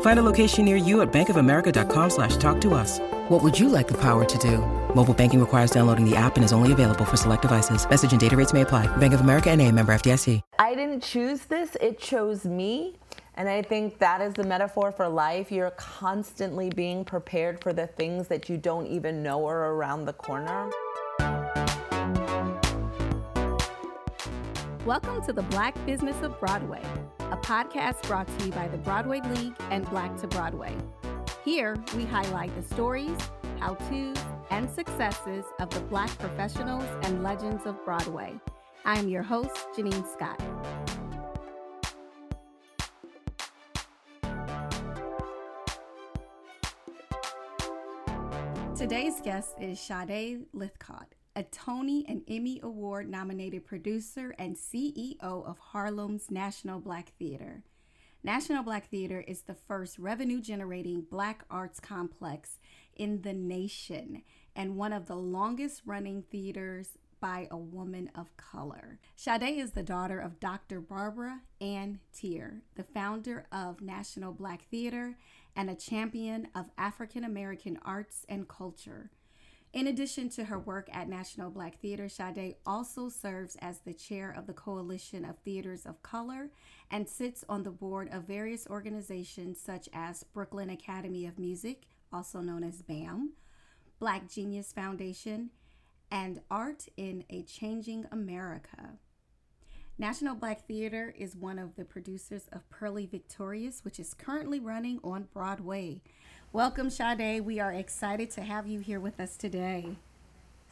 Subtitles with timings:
[0.00, 3.00] Find a location near you at bankofamerica.com slash talk to us.
[3.28, 4.58] What would you like the power to do?
[4.94, 7.88] Mobile banking requires downloading the app and is only available for select devices.
[7.88, 8.86] Message and data rates may apply.
[8.96, 10.40] Bank of America and a member FDIC.
[10.58, 12.96] I didn't choose this, it chose me.
[13.36, 15.50] And I think that is the metaphor for life.
[15.50, 20.12] You're constantly being prepared for the things that you don't even know are around the
[20.12, 20.70] corner.
[24.86, 26.82] Welcome to the Black Business of Broadway,
[27.18, 30.76] a podcast brought to you by the Broadway League and Black to Broadway.
[31.42, 33.16] Here, we highlight the stories,
[33.58, 34.18] how to's,
[34.50, 38.38] and successes of the Black professionals and legends of Broadway.
[38.84, 40.38] I am your host, Janine Scott.
[48.76, 55.58] Today's guest is Sade Lythcott, a Tony and Emmy Award nominated producer and CEO of
[55.58, 57.64] Harlem's National Black Theater.
[58.22, 62.58] National Black Theater is the first revenue generating black arts complex
[62.94, 64.22] in the nation
[64.54, 68.98] and one of the longest running theaters by a woman of color.
[69.16, 70.80] Sade is the daughter of Dr.
[70.80, 75.16] Barbara Ann Teer, the founder of National Black Theater
[75.56, 79.10] and a champion of African American arts and culture.
[79.74, 84.30] In addition to her work at National Black Theater, Sade also serves as the chair
[84.30, 86.50] of the Coalition of Theaters of Color
[86.92, 92.38] and sits on the board of various organizations such as Brooklyn Academy of Music, also
[92.40, 93.32] known as BAM,
[93.98, 95.50] Black Genius Foundation,
[96.08, 98.92] and Art in a Changing America.
[99.98, 105.00] National Black Theater is one of the producers of Purlie Victorious, which is currently running
[105.02, 106.00] on Broadway.
[106.54, 107.44] Welcome, Sade.
[107.44, 109.96] We are excited to have you here with us today.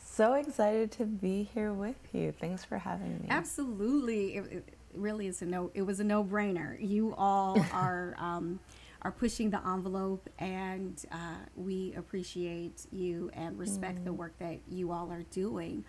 [0.01, 2.31] So excited to be here with you.
[2.31, 3.27] Thanks for having me.
[3.29, 4.37] Absolutely.
[4.37, 5.73] It, it really is a no.
[5.75, 6.77] It was a no-brainer.
[6.79, 8.61] You all are um,
[9.03, 14.05] are pushing the envelope, and uh, we appreciate you and respect mm.
[14.05, 15.85] the work that you all are doing.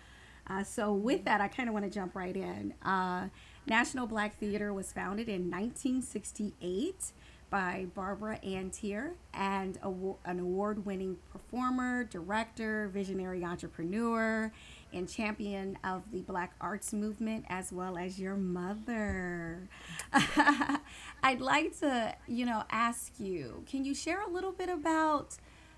[0.48, 2.74] Uh, so, with that, I kind of want to jump right in.
[2.84, 3.28] Uh,
[3.68, 7.12] National Black Theater was founded in 1968
[7.54, 9.78] by Barbara Ann Teer, and
[10.24, 14.50] an award winning performer, director, visionary entrepreneur,
[14.92, 19.68] and champion of the Black arts movement, as well as your mother.
[21.22, 25.36] I'd like to, you know, ask you can you share a little bit about?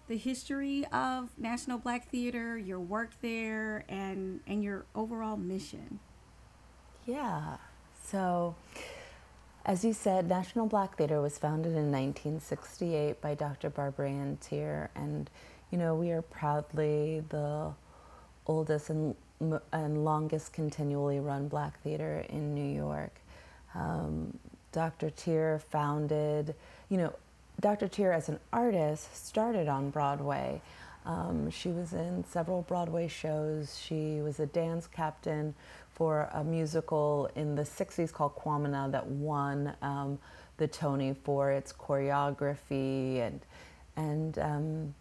[0.08, 5.98] the history of National Black Theater, your work there, and and your overall mission.
[7.06, 7.56] Yeah.
[8.04, 8.54] So,
[9.66, 13.68] as you said, National Black Theater was founded in 1968 by Dr.
[13.68, 15.28] Barbara Ann Teer, and
[15.72, 17.72] you know we are proudly the
[18.46, 19.16] oldest and,
[19.72, 23.20] and longest continually run black theater in New York.
[23.74, 24.38] Um,
[24.70, 25.10] Dr.
[25.10, 26.54] Teer founded,
[26.88, 27.12] you know,
[27.60, 27.88] Dr.
[27.88, 30.60] Teer as an artist started on Broadway.
[31.04, 33.76] Um, she was in several Broadway shows.
[33.84, 35.54] She was a dance captain
[35.96, 40.18] for a musical in the 60s called Kwamina that won um,
[40.58, 43.40] the Tony for its choreography and
[43.96, 44.94] and um,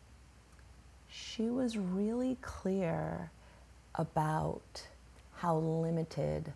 [1.10, 3.30] she was really clear
[3.96, 4.84] about
[5.36, 6.54] how limited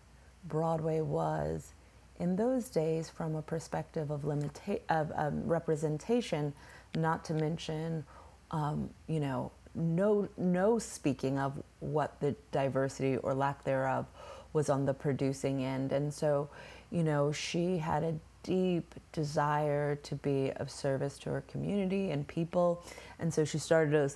[0.48, 1.74] Broadway was
[2.18, 6.52] in those days from a perspective of, limita- of um, representation,
[6.96, 8.04] not to mention,
[8.50, 14.06] um, you know, no, no speaking of what the diversity or lack thereof
[14.52, 15.92] was on the producing end.
[15.92, 16.48] And so,
[16.90, 22.26] you know, she had a deep desire to be of service to her community and
[22.26, 22.82] people.
[23.18, 24.10] And so she started a,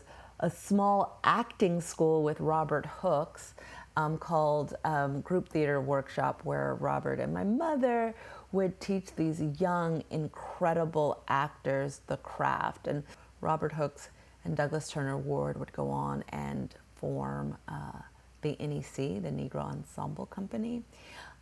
[0.46, 3.54] a small acting school with Robert Hooks
[3.96, 8.14] um, called um, Group Theater Workshop, where Robert and my mother
[8.50, 12.88] would teach these young, incredible actors the craft.
[12.88, 13.04] And
[13.40, 14.10] Robert Hooks
[14.44, 18.00] and Douglas Turner Ward would go on and form uh,
[18.44, 20.84] the NEC, the Negro Ensemble Company,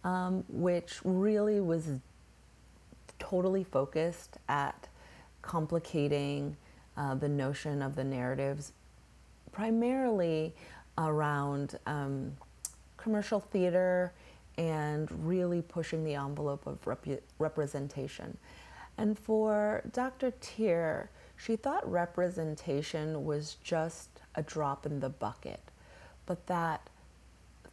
[0.05, 1.91] um, which really was
[3.19, 4.89] totally focused at
[5.43, 6.57] complicating
[6.97, 8.73] uh, the notion of the narratives,
[9.51, 10.55] primarily
[10.97, 12.33] around um,
[12.97, 14.13] commercial theater
[14.59, 18.37] and really pushing the envelope of rep- representation.
[18.99, 20.33] And for Dr.
[20.41, 25.61] Teer, she thought representation was just a drop in the bucket,
[26.27, 26.89] but that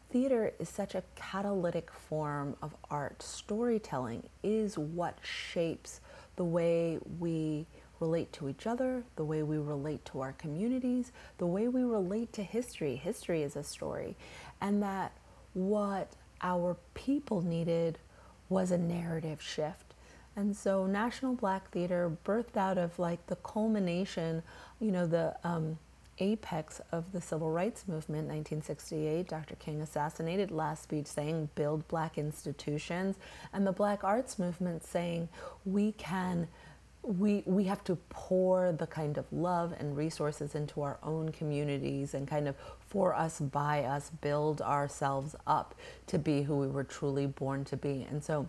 [0.09, 3.21] theater is such a catalytic form of art.
[3.21, 6.01] Storytelling is what shapes
[6.35, 7.67] the way we
[7.99, 12.31] relate to each other, the way we relate to our communities, the way we relate
[12.33, 12.95] to history.
[12.95, 14.15] History is a story.
[14.61, 15.11] And that
[15.53, 17.99] what our people needed
[18.47, 19.93] was a narrative shift.
[20.35, 24.41] And so National Black Theater birthed out of like the culmination,
[24.79, 25.77] you know, the um,
[26.19, 29.27] apex of the civil rights movement, 1968.
[29.27, 29.55] Dr.
[29.55, 33.17] King assassinated last speech saying, build black institutions.
[33.53, 35.29] And the black arts movement saying,
[35.65, 36.47] we can
[37.01, 42.13] we we have to pour the kind of love and resources into our own communities
[42.13, 42.55] and kind of
[42.89, 45.75] for us by us build ourselves up
[46.07, 48.47] to be who we were truly born to be and so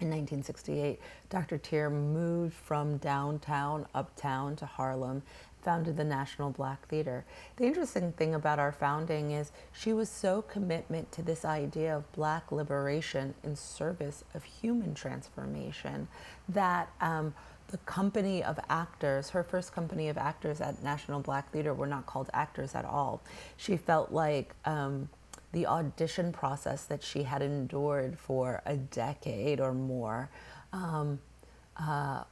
[0.00, 1.00] in 1968
[1.30, 5.22] dr teer moved from downtown uptown to harlem
[5.64, 7.24] founded the national black theater
[7.56, 12.10] the interesting thing about our founding is she was so commitment to this idea of
[12.12, 16.06] black liberation in service of human transformation
[16.48, 17.34] that um,
[17.68, 22.06] the company of actors, her first company of actors at National Black Theater were not
[22.06, 23.20] called actors at all.
[23.56, 25.08] She felt like um,
[25.52, 30.28] the audition process that she had endured for a decade or more
[30.72, 31.18] um,
[31.76, 32.24] uh,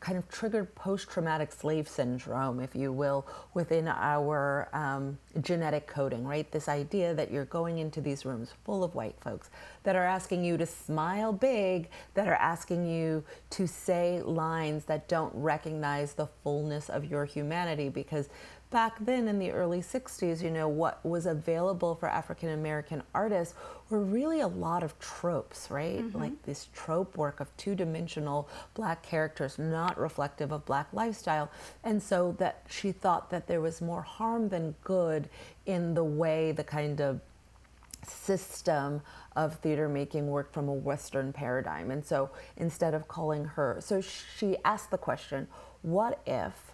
[0.00, 6.26] kind of triggered post traumatic slave syndrome, if you will, within our um, genetic coding,
[6.26, 6.50] right?
[6.50, 9.50] This idea that you're going into these rooms full of white folks
[9.82, 15.06] that are asking you to smile big, that are asking you to say lines that
[15.06, 18.30] don't recognize the fullness of your humanity because
[18.70, 23.54] back then in the early 60s, you know, what was available for African American artists
[23.88, 26.00] were really a lot of tropes, right?
[26.00, 26.18] Mm-hmm.
[26.18, 31.50] Like this trope work of two dimensional black characters, not reflective of black lifestyle.
[31.82, 35.28] And so that she thought that there was more harm than good
[35.66, 37.20] in the way the kind of
[38.06, 39.02] system
[39.36, 41.90] of theater making worked from a Western paradigm.
[41.90, 45.48] And so instead of calling her, so she asked the question,
[45.82, 46.72] what if,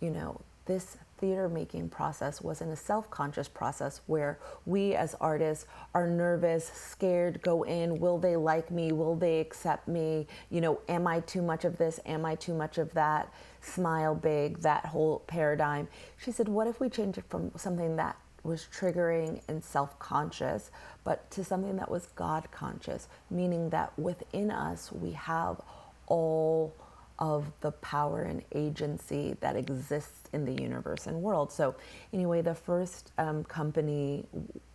[0.00, 5.66] you know, this theater making process wasn't a self conscious process where we as artists
[5.94, 8.92] are nervous, scared, go in, will they like me?
[8.92, 10.26] Will they accept me?
[10.50, 11.98] You know, am I too much of this?
[12.06, 13.32] Am I too much of that?
[13.60, 15.88] Smile big, that whole paradigm.
[16.18, 20.70] She said, what if we change it from something that was triggering and self conscious,
[21.04, 25.60] but to something that was God conscious, meaning that within us we have
[26.06, 26.74] all
[27.18, 31.50] of the power and agency that exists in the universe and world.
[31.52, 31.74] So,
[32.12, 34.26] anyway, the first um, company,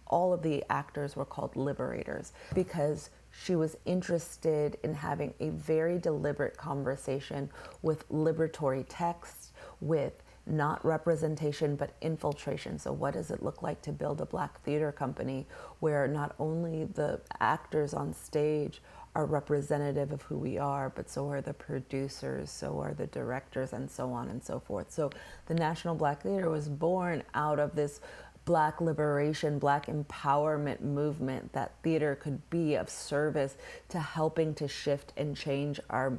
[0.07, 5.97] all of the actors were called liberators because she was interested in having a very
[5.97, 7.49] deliberate conversation
[7.81, 12.77] with liberatory texts, with not representation but infiltration.
[12.79, 15.47] So, what does it look like to build a black theater company
[15.79, 18.81] where not only the actors on stage
[19.13, 23.73] are representative of who we are, but so are the producers, so are the directors,
[23.73, 24.91] and so on and so forth.
[24.91, 25.09] So
[25.47, 27.99] the National Black Theater was born out of this
[28.45, 33.55] black liberation, black empowerment movement that theater could be of service
[33.89, 36.13] to helping to shift and change our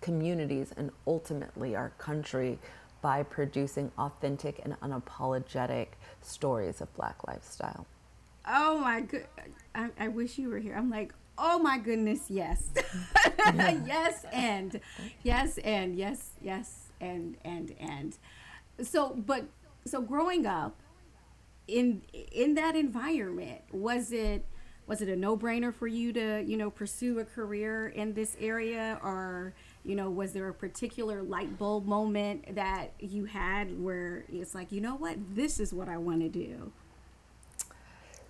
[0.00, 2.58] communities and ultimately our country
[3.00, 5.88] by producing authentic and unapologetic
[6.20, 7.86] stories of black lifestyle.
[8.46, 9.26] Oh my good.
[9.74, 10.74] I, I wish you were here.
[10.76, 12.70] I'm like, oh my goodness, yes.
[13.54, 14.80] yes, and
[15.22, 18.16] yes, and yes, yes, and and and.
[18.82, 19.44] So, but
[19.84, 20.80] so growing up
[21.68, 24.44] in in that environment, was it
[24.86, 28.36] was it a no brainer for you to you know pursue a career in this
[28.40, 34.24] area, or you know was there a particular light bulb moment that you had where
[34.32, 36.72] it's like you know what this is what I want to do.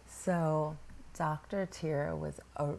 [0.06, 0.76] So
[1.14, 1.66] Dr.
[1.66, 2.75] Teer was a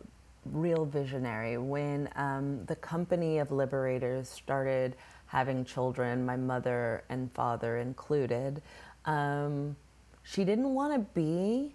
[0.45, 1.57] real visionary.
[1.57, 4.95] When um, the company of liberators started
[5.27, 8.61] having children, my mother and father included,
[9.05, 9.75] um,
[10.23, 11.73] she didn't want to be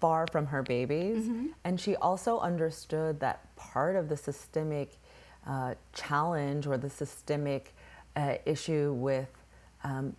[0.00, 1.24] far from her babies.
[1.24, 1.46] Mm-hmm.
[1.64, 4.98] And she also understood that part of the systemic
[5.46, 7.74] uh, challenge or the systemic
[8.16, 9.28] uh, issue with
[9.84, 10.14] um,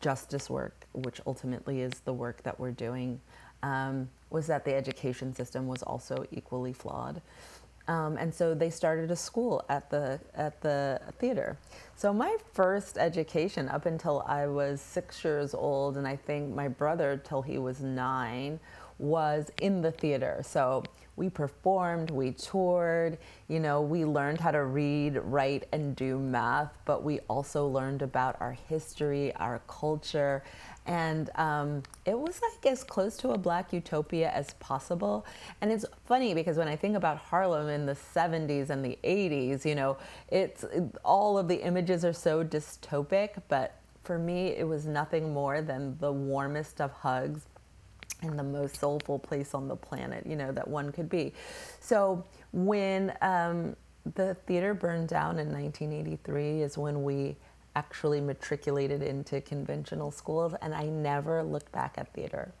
[0.00, 3.20] justice work which ultimately is the work that we're doing,
[3.64, 7.20] um, was that the education system was also equally flawed.
[7.86, 11.58] Um, and so they started a school at the at the theater.
[11.96, 16.68] So my first education up until I was six years old, and I think my
[16.68, 18.58] brother till he was nine,
[18.98, 20.40] was in the theater.
[20.42, 20.82] So
[21.16, 23.18] we performed, we toured,
[23.48, 28.02] you know, we learned how to read, write, and do math, but we also learned
[28.02, 30.42] about our history, our culture,
[30.86, 35.24] and um, it was like as close to a black utopia as possible.
[35.60, 39.64] And it's funny because when I think about Harlem in the 70s and the 80s,
[39.64, 39.96] you know,
[40.28, 45.32] it's it, all of the images are so dystopic, but for me, it was nothing
[45.32, 47.40] more than the warmest of hugs
[48.20, 51.32] and the most soulful place on the planet, you know, that one could be.
[51.80, 53.76] So when um,
[54.14, 57.36] the theater burned down in 1983 is when we
[57.76, 62.52] actually matriculated into conventional schools and I never looked back at theater.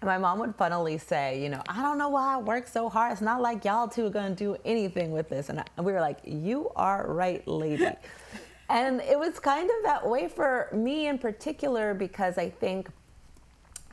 [0.00, 2.88] And my mom would funnily say, you know, I don't know why I work so
[2.88, 3.12] hard.
[3.12, 5.48] It's not like y'all two are going to do anything with this.
[5.48, 7.88] And, I, and we were like, you are right, lady.
[8.68, 12.88] and it was kind of that way for me in particular because I think,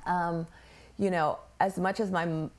[0.05, 0.45] um,
[0.97, 2.49] you know, as much as my,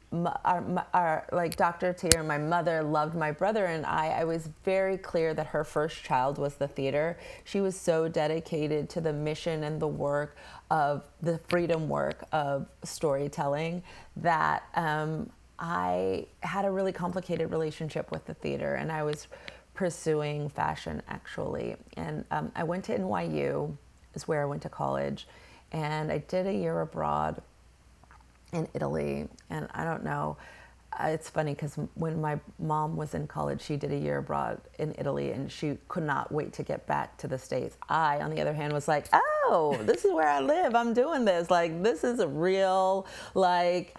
[0.44, 1.94] our, our, like Dr.
[2.14, 6.02] And my mother loved my brother and I, I was very clear that her first
[6.02, 7.18] child was the theater.
[7.44, 10.36] She was so dedicated to the mission and the work
[10.70, 13.82] of the freedom work of storytelling
[14.16, 19.28] that um, I had a really complicated relationship with the theater and I was
[19.74, 21.76] pursuing fashion actually.
[21.98, 23.76] And um, I went to NYU,
[24.14, 25.28] is where I went to college,
[25.72, 27.42] and I did a year abroad
[28.56, 29.28] in Italy.
[29.50, 30.36] And I don't know,
[30.98, 34.60] uh, it's funny because when my mom was in college, she did a year abroad
[34.78, 37.76] in Italy and she could not wait to get back to the States.
[37.88, 40.74] I, on the other hand, was like, oh, this is where I live.
[40.74, 41.50] I'm doing this.
[41.50, 43.96] Like, this is a real, like,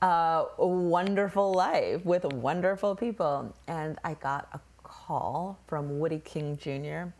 [0.00, 3.54] uh, wonderful life with wonderful people.
[3.66, 7.12] And I got a call from Woody King Jr.,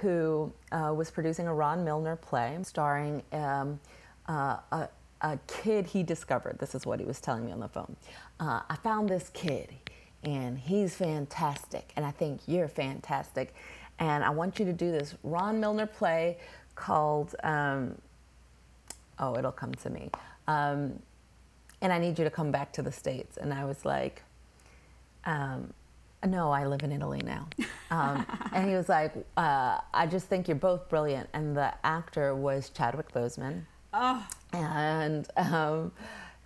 [0.00, 3.80] who uh, was producing a Ron Milner play starring um,
[4.28, 4.88] uh, a,
[5.20, 6.58] a kid he discovered.
[6.58, 7.96] This is what he was telling me on the phone.
[8.38, 9.74] Uh, I found this kid,
[10.22, 13.54] and he's fantastic, and I think you're fantastic.
[13.98, 16.38] And I want you to do this Ron Milner play
[16.74, 17.96] called, um,
[19.18, 20.10] oh, it'll come to me.
[20.46, 21.00] Um,
[21.80, 23.36] and I need you to come back to the States.
[23.36, 24.22] And I was like,
[25.24, 25.72] um,
[26.26, 27.48] no, I live in Italy now.
[27.90, 31.28] Um, and he was like, uh, I just think you're both brilliant.
[31.32, 33.62] And the actor was Chadwick Boseman.
[33.92, 34.26] Oh.
[34.56, 35.92] And um,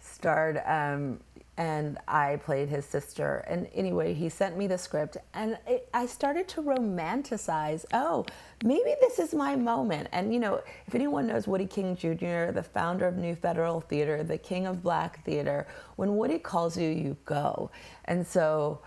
[0.01, 1.21] starred, um,
[1.57, 3.45] and I played his sister.
[3.47, 7.85] And anyway, he sent me the script, and it, I started to romanticize.
[7.93, 8.25] Oh,
[8.65, 10.09] maybe this is my moment.
[10.11, 14.23] And you know, if anyone knows Woody King Jr., the founder of New Federal Theater,
[14.25, 17.71] the king of Black theater, when Woody calls you, you go.
[18.07, 18.81] And so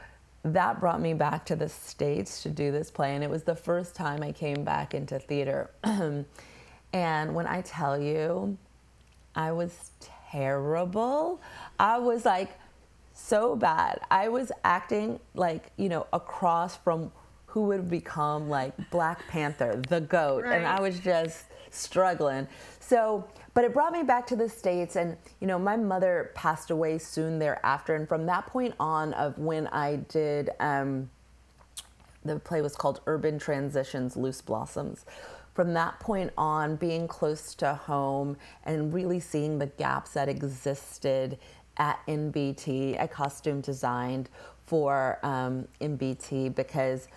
[0.43, 3.15] that brought me back to the States to do this play.
[3.15, 5.71] And it was the first time I came back into theater.
[6.93, 8.55] And when I tell you,
[9.35, 9.91] I was
[10.31, 11.41] terrible.
[11.79, 12.57] I was like
[13.13, 13.99] so bad.
[14.09, 17.11] I was acting like, you know, across from
[17.47, 20.43] who would become like Black Panther, the goat.
[20.43, 20.57] Right.
[20.57, 22.47] And I was just struggling.
[22.79, 24.95] So, but it brought me back to the States.
[24.95, 27.95] And, you know, my mother passed away soon thereafter.
[27.95, 31.09] And from that point on, of when I did, um,
[32.25, 35.05] the play was called Urban Transitions Loose Blossoms
[35.53, 41.37] from that point on, being close to home and really seeing the gaps that existed
[41.77, 44.29] at NBT, I costume designed
[44.65, 47.07] for um, NBT because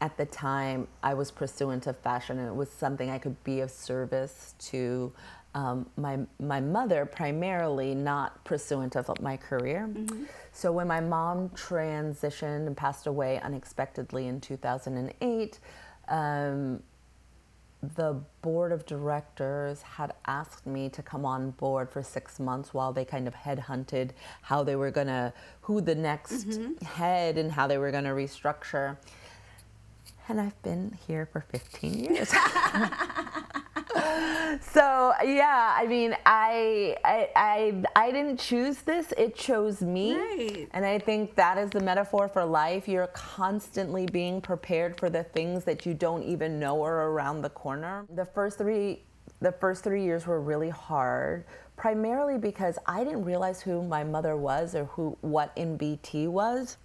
[0.00, 3.60] at the time I was pursuant of fashion and it was something I could be
[3.60, 5.12] of service to
[5.54, 9.88] um, my, my mother primarily, not pursuant of my career.
[9.92, 10.24] Mm-hmm.
[10.52, 15.58] So when my mom transitioned and passed away unexpectedly in 2008,
[16.08, 16.82] um,
[17.82, 22.92] the board of directors had asked me to come on board for six months while
[22.92, 24.10] they kind of headhunted
[24.42, 25.32] how they were going to,
[25.62, 26.84] who the next mm-hmm.
[26.84, 28.96] head and how they were going to restructure.
[30.28, 32.32] And I've been here for 15 years.
[34.60, 40.14] so yeah, I mean, I, I, I I didn't choose this; it chose me.
[40.14, 40.68] Right.
[40.72, 42.86] And I think that is the metaphor for life.
[42.88, 47.50] You're constantly being prepared for the things that you don't even know are around the
[47.50, 48.06] corner.
[48.14, 49.02] The first three,
[49.40, 51.44] the first three years were really hard,
[51.76, 56.76] primarily because I didn't realize who my mother was or who what NBT was.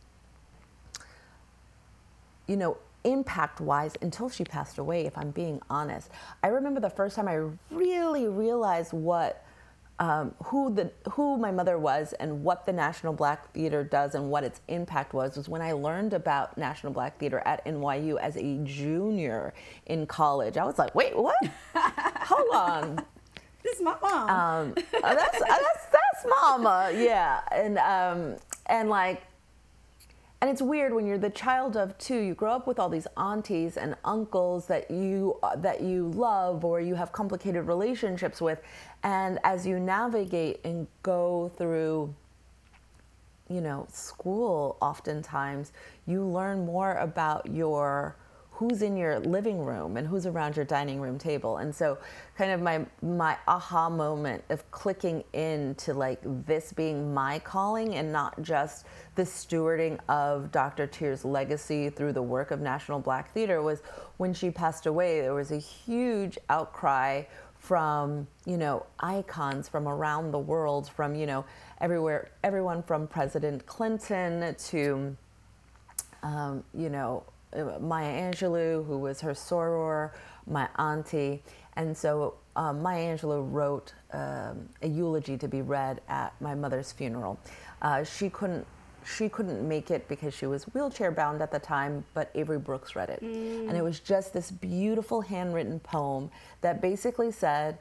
[2.48, 6.10] You know, impact wise until she passed away, if I'm being honest.
[6.44, 9.42] I remember the first time I really realized what.
[9.98, 14.30] Um, who the who my mother was and what the National Black Theater does and
[14.30, 18.36] what its impact was was when I learned about National Black Theater at NYU as
[18.36, 19.54] a junior
[19.86, 20.58] in college.
[20.58, 21.38] I was like, wait, what?
[21.76, 23.06] Hold on.
[23.66, 24.30] This is my mom.
[24.30, 28.36] Um, uh, that's, uh, that's that's mama, yeah, and um,
[28.68, 29.24] and like
[30.46, 33.08] and it's weird when you're the child of two you grow up with all these
[33.18, 38.62] aunties and uncles that you uh, that you love or you have complicated relationships with.
[39.02, 42.14] And as you navigate and go through
[43.50, 45.72] you know school oftentimes
[46.06, 48.16] you learn more about your
[48.56, 51.58] who's in your living room and who's around your dining room table.
[51.58, 51.98] And so
[52.38, 58.12] kind of my my aha moment of clicking into like this being my calling and
[58.12, 58.86] not just
[59.16, 60.88] the stewarding of Dr.
[60.88, 63.82] Teer's legacy through the work of National Black Theater was
[64.18, 67.24] when she passed away there was a huge outcry
[67.58, 71.44] from you know icons from around the world from you know
[71.82, 75.16] everywhere everyone from President Clinton to
[76.22, 77.24] um, you know
[77.80, 80.12] Maya Angelou, who was her soror,
[80.48, 81.44] my auntie.
[81.76, 86.92] And so um, Maya Angelou wrote um, a eulogy to be read at my mother's
[86.92, 87.40] funeral.
[87.82, 88.66] Uh, she couldn't
[89.06, 92.96] she couldn't make it because she was wheelchair bound at the time, but Avery Brooks
[92.96, 93.22] read it.
[93.24, 93.70] Mm.
[93.70, 96.32] And it was just this beautiful handwritten poem
[96.62, 97.78] that basically said,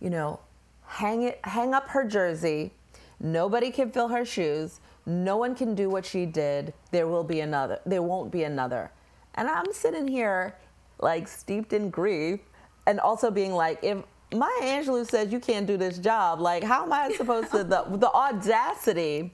[0.00, 0.38] you know,
[0.86, 2.72] hang it hang up her jersey,
[3.20, 7.40] nobody can fill her shoes, no one can do what she did, there will be
[7.40, 8.90] another there won't be another.
[9.34, 10.56] And I'm sitting here
[11.00, 12.40] like steeped in grief
[12.86, 13.98] and also being like, if
[14.32, 17.84] Maya Angelou says you can't do this job, like how am I supposed to, the,
[17.96, 19.32] the audacity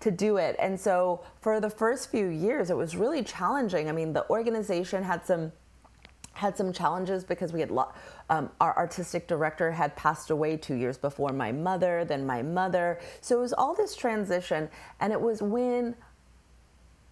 [0.00, 0.56] to do it?
[0.58, 3.88] And so for the first few years, it was really challenging.
[3.88, 5.52] I mean, the organization had some
[6.32, 7.92] had some challenges because we had lo-
[8.30, 12.98] um, our artistic director had passed away two years before my mother, then my mother.
[13.20, 15.94] So it was all this transition, and it was when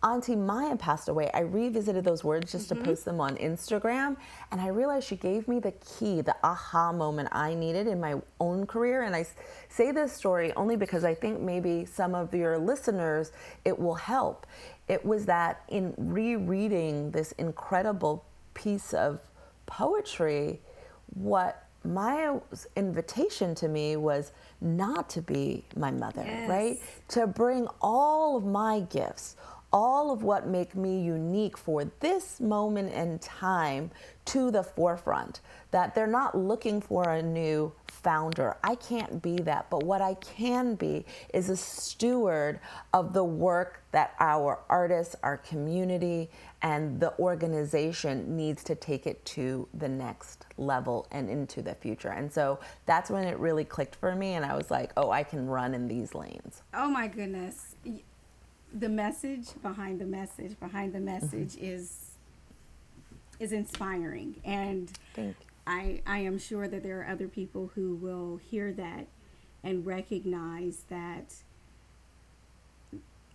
[0.02, 2.82] Auntie Maya passed away, I revisited those words just mm-hmm.
[2.82, 4.16] to post them on Instagram.
[4.52, 8.20] And I realized she gave me the key, the aha moment I needed in my
[8.38, 9.02] own career.
[9.02, 9.26] And I
[9.68, 13.32] say this story only because I think maybe some of your listeners,
[13.64, 14.46] it will help.
[14.86, 19.18] It was that in rereading this incredible piece of
[19.66, 20.60] poetry,
[21.14, 26.48] what Maya's invitation to me was not to be my mother, yes.
[26.48, 26.78] right?
[27.08, 29.36] To bring all of my gifts,
[29.72, 33.90] all of what make me unique for this moment in time
[34.24, 38.56] to the forefront that they're not looking for a new founder.
[38.62, 41.04] I can't be that but what i can be
[41.34, 42.60] is a steward
[42.92, 46.30] of the work that our artists our community
[46.62, 52.08] and the organization needs to take it to the next level and into the future.
[52.08, 55.22] And so that's when it really clicked for me and i was like oh i
[55.22, 56.62] can run in these lanes.
[56.74, 57.74] Oh my goodness
[58.72, 61.64] the message behind the message behind the message mm-hmm.
[61.64, 62.10] is
[63.40, 64.92] is inspiring and
[65.68, 69.06] I I am sure that there are other people who will hear that
[69.62, 71.34] and recognize that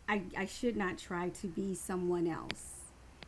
[0.09, 2.69] I I should not try to be someone else.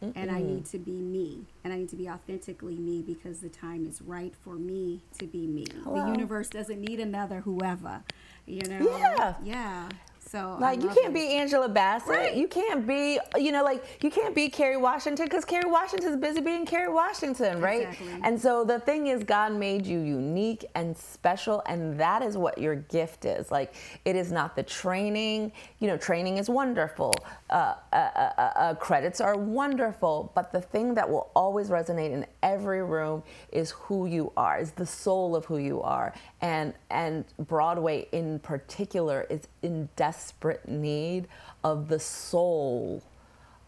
[0.01, 0.11] Mm-mm.
[0.15, 1.45] And I need to be me.
[1.63, 5.25] And I need to be authentically me because the time is right for me to
[5.25, 5.65] be me.
[5.85, 6.03] Hello.
[6.03, 8.03] The universe doesn't need another whoever.
[8.45, 8.97] You know?
[8.99, 9.35] Yeah.
[9.41, 9.89] Yeah.
[10.27, 11.13] So like you can't it.
[11.13, 12.09] be Angela Bassett.
[12.09, 12.35] Right.
[12.35, 16.41] You can't be you know like you can't be Kerry Washington because Kerry Washington's busy
[16.41, 17.89] being Kerry Washington, right?
[17.89, 18.19] Exactly.
[18.23, 22.57] And so the thing is, God made you unique and special, and that is what
[22.57, 23.51] your gift is.
[23.51, 25.51] Like it is not the training.
[25.79, 27.13] You know, training is wonderful.
[27.51, 32.11] Uh, uh, uh, uh, uh credits are wonderful, but the thing that will always resonate
[32.11, 34.59] in every room is who you are.
[34.59, 40.14] Is the soul of who you are, and and Broadway in particular is in desperate
[40.67, 41.27] need
[41.63, 43.03] of the soul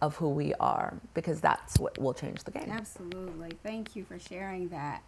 [0.01, 2.69] of who we are because that's what will change the game.
[2.71, 3.53] Absolutely.
[3.63, 5.01] Thank you for sharing that.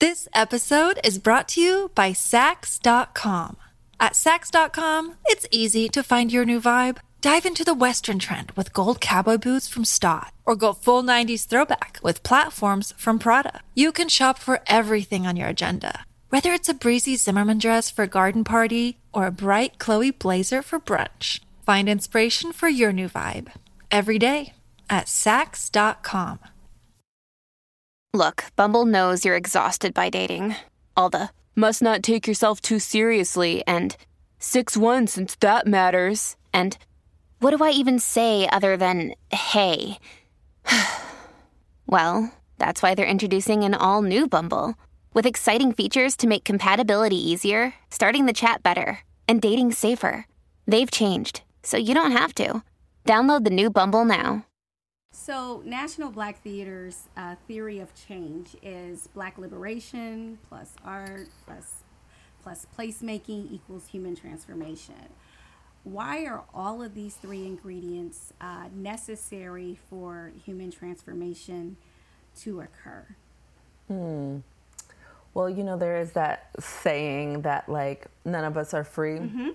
[0.00, 3.56] This episode is brought to you by Saks.com.
[4.00, 6.98] At Saks.com, it's easy to find your new vibe.
[7.20, 11.46] Dive into the Western trend with gold cowboy boots from Staud, or go full 90s
[11.46, 13.60] throwback with platforms from Prada.
[13.74, 16.04] You can shop for everything on your agenda
[16.34, 20.60] whether it's a breezy Zimmerman dress for a garden party or a bright Chloe blazer
[20.60, 23.52] for brunch, find inspiration for your new vibe
[23.90, 24.52] every day
[24.90, 26.40] at Saks.com.
[28.12, 30.56] Look, Bumble knows you're exhausted by dating.
[30.96, 33.96] All the must not take yourself too seriously and
[34.38, 36.36] 6 1 since that matters.
[36.52, 36.76] And
[37.40, 39.98] what do I even say other than hey?
[41.86, 44.74] Well, that's why they're introducing an all new Bumble
[45.14, 50.26] with exciting features to make compatibility easier, starting the chat better, and dating safer.
[50.66, 52.62] They've changed, so you don't have to.
[53.06, 54.44] Download the new Bumble now.
[55.12, 61.84] So, National Black Theater's uh, theory of change is black liberation plus art plus
[62.42, 65.08] plus placemaking equals human transformation.
[65.84, 71.76] Why are all of these three ingredients uh, necessary for human transformation
[72.40, 73.06] to occur?
[73.88, 74.38] Hmm.
[75.34, 79.48] Well, you know, there is that saying that like none of us are free Mm-hmm.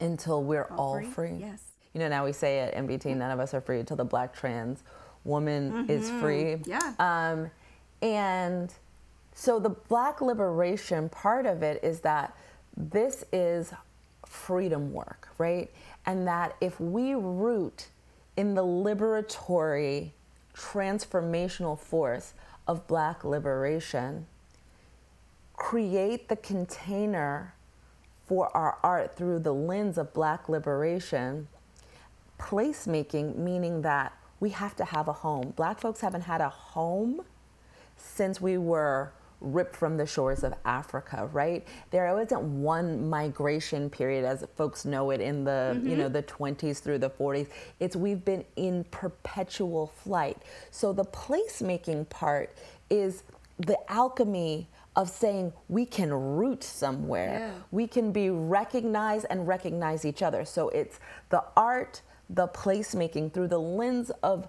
[0.00, 1.36] until we're all, free.
[1.38, 1.62] Yes.
[1.94, 4.04] You know, now we say it, at NBT, none of us are free until the
[4.04, 4.82] black trans
[5.24, 6.56] woman is free.
[6.56, 6.70] Mm-hmm.
[6.70, 6.92] Yeah.
[6.98, 7.50] Um,
[8.00, 8.72] and
[9.34, 12.36] so the black liberation part of it is that
[12.76, 13.72] this is
[14.26, 15.70] freedom work, right?
[16.06, 17.86] And that if we root
[18.36, 20.10] in the liberatory,
[20.56, 22.34] transformational force
[22.66, 24.26] of black liberation,
[25.62, 27.54] create the container
[28.26, 31.46] for our art through the lens of black liberation,
[32.36, 35.52] placemaking, meaning that we have to have a home.
[35.54, 37.22] Black folks haven't had a home
[37.96, 41.64] since we were ripped from the shores of Africa, right?
[41.92, 45.98] There wasn't one migration period as folks know it in the, you mm-hmm.
[46.00, 47.46] know, the 20s through the 40s.
[47.78, 50.38] It's we've been in perpetual flight.
[50.72, 52.52] So the placemaking part
[52.90, 53.22] is
[53.58, 57.38] the alchemy of saying we can root somewhere.
[57.38, 57.62] Yeah.
[57.70, 60.44] We can be recognized and recognize each other.
[60.44, 61.00] So it's
[61.30, 64.48] the art, the placemaking through the lens of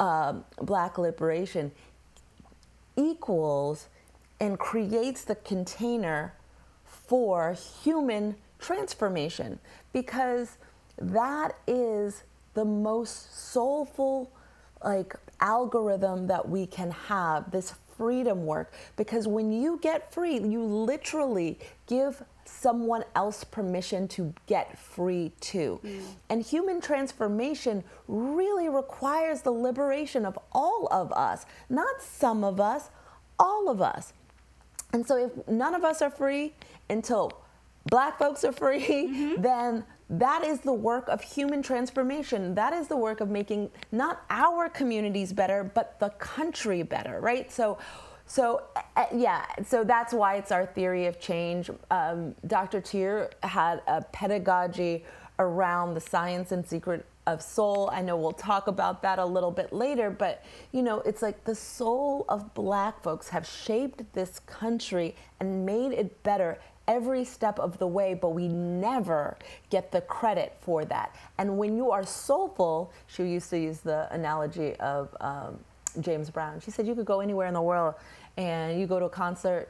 [0.00, 1.72] um, black liberation
[2.96, 3.88] equals
[4.40, 6.34] and creates the container
[6.84, 7.52] for
[7.82, 9.58] human transformation
[9.92, 10.56] because
[10.98, 12.22] that is
[12.54, 14.30] the most soulful
[14.84, 20.62] like algorithm that we can have this freedom work because when you get free you
[20.64, 25.80] literally give someone else permission to get free too.
[25.84, 26.02] Mm.
[26.28, 32.90] And human transformation really requires the liberation of all of us not some of us
[33.38, 34.12] all of us.
[34.92, 36.52] And so, if none of us are free
[36.88, 37.32] until
[37.86, 39.42] black folks are free, mm-hmm.
[39.48, 42.54] then that is the work of human transformation.
[42.54, 47.50] That is the work of making not our communities better, but the country better, right?
[47.50, 47.78] So,
[48.26, 48.62] so
[48.96, 51.70] uh, yeah, so that's why it's our theory of change.
[51.90, 52.82] Um, Dr.
[52.82, 55.04] Teer had a pedagogy
[55.38, 57.88] around the science and secret of soul.
[57.90, 61.44] I know we'll talk about that a little bit later, but you know, it's like
[61.44, 67.58] the soul of black folks have shaped this country and made it better every step
[67.58, 69.36] of the way, but we never
[69.70, 71.14] get the credit for that.
[71.38, 75.58] And when you are soulful, she used to use the analogy of um,
[76.00, 76.60] James Brown.
[76.60, 77.94] She said you could go anywhere in the world
[78.36, 79.68] and you go to a concert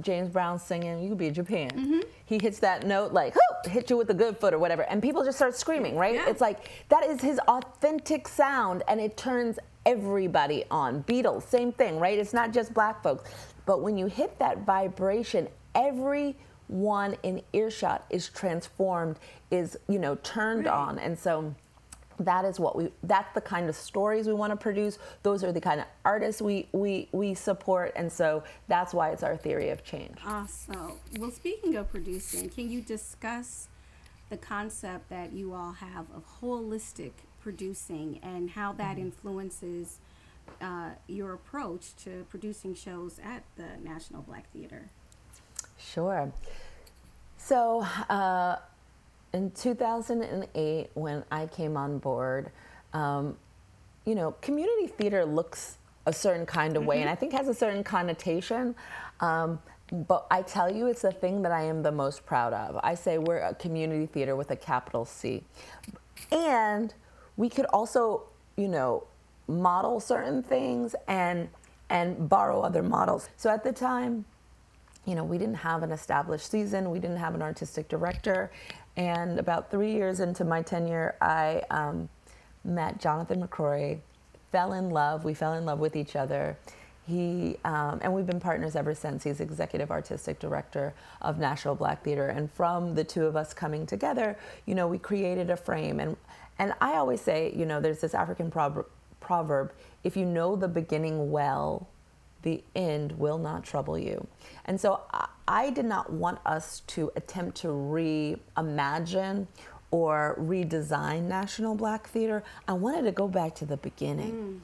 [0.00, 2.02] James Brown singing, you could be in Japan.
[2.26, 5.00] He hits that note like, "Hoo!" hit you with the good foot or whatever, and
[5.02, 6.14] people just start screaming, right?
[6.14, 6.28] Yeah.
[6.28, 11.04] It's like that is his authentic sound, and it turns everybody on.
[11.04, 12.18] Beatles, same thing, right?
[12.18, 13.30] It's not just black folks,
[13.66, 19.18] but when you hit that vibration, everyone in earshot is transformed,
[19.50, 21.54] is you know turned on, and so
[22.20, 24.98] that is what we that's the kind of stories we want to produce.
[25.22, 27.92] Those are the kind of artists we we we support.
[27.96, 30.18] And so that's why it's our theory of change.
[30.24, 30.92] Awesome.
[31.18, 33.68] Well, speaking of producing, can you discuss
[34.30, 39.98] the concept that you all have of holistic producing and how that influences
[40.60, 44.90] uh, your approach to producing shows at the National Black Theater?
[45.78, 46.32] Sure.
[47.36, 48.56] So, uh,
[49.32, 52.50] in 2008, when I came on board,
[52.92, 53.36] um,
[54.06, 57.54] you know, community theater looks a certain kind of way, and I think has a
[57.54, 58.74] certain connotation.
[59.20, 59.58] Um,
[59.92, 62.80] but I tell you, it's the thing that I am the most proud of.
[62.82, 65.42] I say we're a community theater with a capital C.
[66.30, 66.94] And
[67.36, 68.22] we could also,
[68.56, 69.04] you know,
[69.46, 71.48] model certain things and
[71.90, 73.28] and borrow other models.
[73.36, 74.24] So at the time,
[75.06, 78.50] you know, we didn't have an established season, we didn't have an artistic director.
[78.96, 82.08] And about three years into my tenure, I um,
[82.64, 83.98] met Jonathan McCrory,
[84.54, 85.24] fell in love.
[85.24, 86.56] We fell in love with each other.
[87.08, 89.24] He um, and we've been partners ever since.
[89.24, 93.84] He's executive artistic director of National Black Theater, and from the two of us coming
[93.84, 95.98] together, you know, we created a frame.
[95.98, 96.16] And
[96.58, 98.86] and I always say, you know, there's this African proverb,
[99.20, 99.72] proverb:
[100.04, 101.88] if you know the beginning well,
[102.44, 104.26] the end will not trouble you.
[104.66, 109.48] And so I, I did not want us to attempt to reimagine
[109.90, 112.42] or redesign National Black Theater.
[112.68, 114.62] I wanted to go back to the beginning.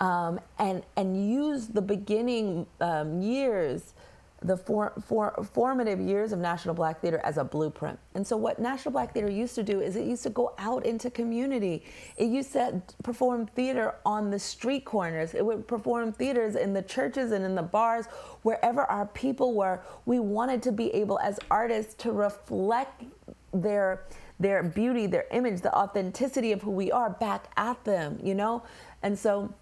[0.00, 3.94] um, and and use the beginning um, years
[4.44, 7.98] the for, for, formative years of National Black Theater as a blueprint.
[8.14, 10.84] And so, what National Black Theater used to do is it used to go out
[10.84, 11.84] into community.
[12.16, 15.34] It used to perform theater on the street corners.
[15.34, 18.06] It would perform theaters in the churches and in the bars,
[18.42, 19.80] wherever our people were.
[20.06, 23.04] We wanted to be able, as artists, to reflect
[23.52, 24.04] their
[24.40, 28.18] their beauty, their image, the authenticity of who we are back at them.
[28.22, 28.62] You know,
[29.02, 29.52] and so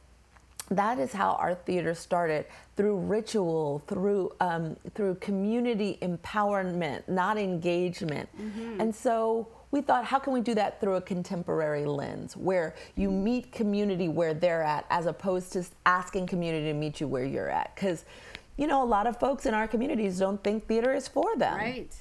[0.70, 8.28] that is how our theater started through ritual, through um, through community empowerment, not engagement.
[8.40, 8.80] Mm-hmm.
[8.80, 13.10] And so we thought, how can we do that through a contemporary lens, where you
[13.10, 17.50] meet community where they're at, as opposed to asking community to meet you where you're
[17.50, 17.74] at?
[17.74, 18.04] Because
[18.56, 21.56] you know, a lot of folks in our communities don't think theater is for them.
[21.56, 21.94] Right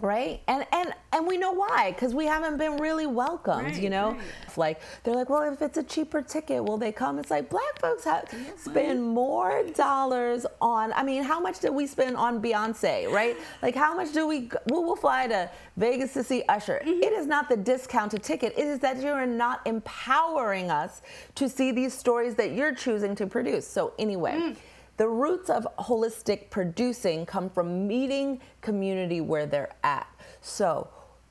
[0.00, 0.42] right?
[0.46, 4.10] And and and we know why because we haven't been really welcomed right, you know?
[4.10, 4.58] right.
[4.58, 7.18] like they're like well if it's a cheaper ticket will they come?
[7.18, 11.86] It's like black folks have spend more dollars on i mean how much did we
[11.86, 13.36] spend on beyonce right?
[13.62, 16.80] Like how much do we we will fly to vegas to see usher.
[16.84, 17.02] Mm-hmm.
[17.02, 18.52] it is not the discounted ticket.
[18.56, 21.02] It is that you're not empowering us
[21.36, 23.66] to see these stories that you're choosing to produce.
[23.66, 24.56] So anyway mm
[24.96, 30.06] the roots of holistic producing come from meeting community where they're at.
[30.40, 30.88] So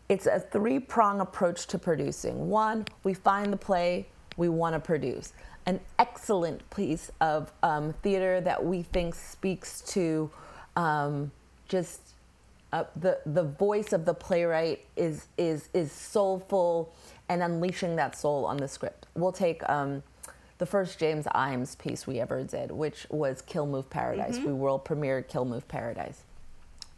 [0.10, 2.50] it's a three prong approach to producing.
[2.50, 5.34] One, we find the play we want to produce.
[5.66, 10.30] An excellent piece of um, theater that we think speaks to
[10.76, 11.32] um,
[11.68, 12.02] just
[12.72, 16.94] uh, the the voice of the playwright is is is soulful
[17.30, 19.08] and unleashing that soul on the script.
[19.16, 20.04] We'll take um,
[20.58, 24.38] the first James Ijames piece we ever did, which was Kill Move Paradise.
[24.38, 24.48] Mm-hmm.
[24.48, 26.24] We world premiered Kill Move Paradise.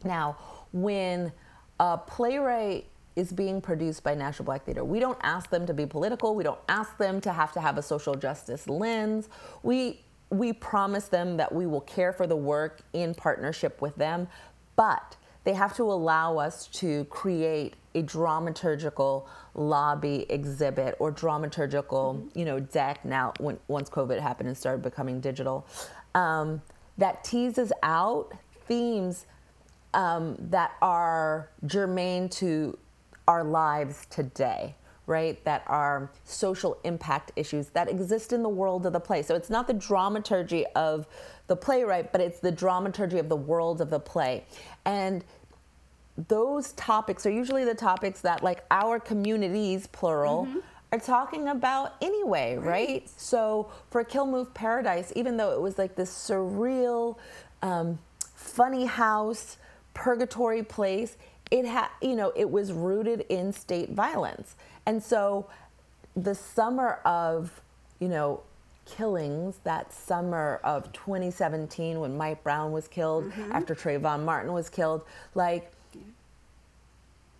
[0.03, 0.37] Now,
[0.71, 1.31] when
[1.79, 5.85] a playwright is being produced by National Black Theater, we don't ask them to be
[5.85, 6.35] political.
[6.35, 9.29] We don't ask them to have to have a social justice lens.
[9.63, 14.27] We we promise them that we will care for the work in partnership with them,
[14.75, 15.15] but
[15.47, 22.38] they have to allow us to create a dramaturgical lobby exhibit or dramaturgical, mm-hmm.
[22.38, 25.65] you know, deck now when once COVID happened and started becoming digital,
[26.15, 26.62] um,
[26.97, 28.33] that teases out
[28.65, 29.25] themes
[29.93, 32.77] um, that are germane to
[33.25, 34.75] our lives today
[35.07, 39.21] right, that are social impact issues that exist in the world of the play.
[39.23, 41.07] So it's not the dramaturgy of
[41.47, 44.45] the playwright, but it's the dramaturgy of the world of the play.
[44.86, 45.23] And
[46.27, 50.60] those topics are usually the topics that like our communities plural mm-hmm.
[50.91, 52.65] are talking about anyway right.
[52.65, 53.10] right.
[53.17, 57.17] so for kill move paradise even though it was like this surreal
[57.62, 57.99] um,
[58.36, 59.58] funny house
[59.93, 61.17] purgatory place
[61.51, 65.47] it had you know it was rooted in state violence and so
[66.15, 67.62] the summer of
[67.99, 68.41] you know
[68.86, 73.51] killings that summer of 2017 when Mike Brown was killed mm-hmm.
[73.51, 75.03] after Trayvon Martin was killed
[75.36, 75.71] like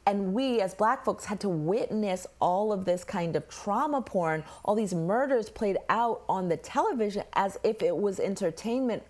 [0.08, 4.42] and we as black folks had to witness all of this kind of trauma porn,
[4.64, 9.04] all these murders played out on the television as if it was entertainment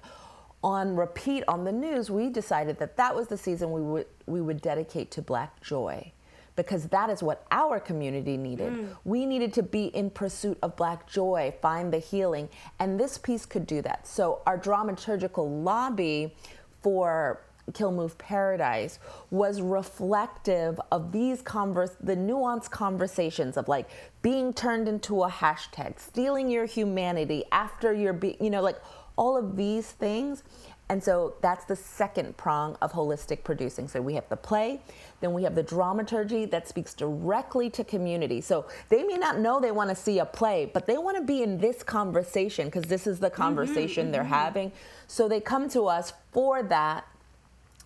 [0.63, 2.10] on repeat on the news.
[2.10, 6.12] We decided that that was the season we would we would dedicate to black joy
[6.55, 8.73] because that is what our community needed.
[8.73, 8.97] Mm.
[9.05, 13.45] We needed to be in pursuit of black joy, find the healing, and this piece
[13.45, 14.07] could do that.
[14.07, 16.36] So our dramaturgical lobby
[16.81, 17.41] for
[17.73, 18.99] Kill Move Paradise
[19.30, 23.89] was reflective of these converse, the nuanced conversations of like
[24.21, 28.80] being turned into a hashtag, stealing your humanity after you're be, you know, like
[29.17, 30.43] all of these things.
[30.89, 33.89] And so that's the second prong of holistic producing.
[33.89, 34.80] So we have the play,
[35.19, 38.39] then we have the dramaturgy that speaks directly to community.
[38.39, 41.23] So they may not know they want to see a play, but they want to
[41.23, 44.34] be in this conversation because this is the mm-hmm, conversation mm-hmm, they're mm-hmm.
[44.34, 44.71] having.
[45.08, 47.06] So they come to us for that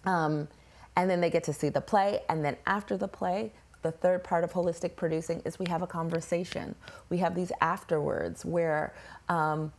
[0.05, 0.47] um,
[0.95, 2.21] and then they get to see the play.
[2.29, 5.87] And then after the play, the third part of holistic producing is we have a
[5.87, 6.75] conversation.
[7.09, 8.93] We have these afterwards where
[9.29, 9.71] um,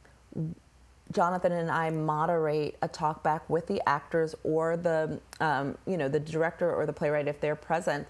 [1.13, 6.09] Jonathan and I moderate a talk back with the actors or the um, you know
[6.09, 8.07] the director or the playwright if they're present,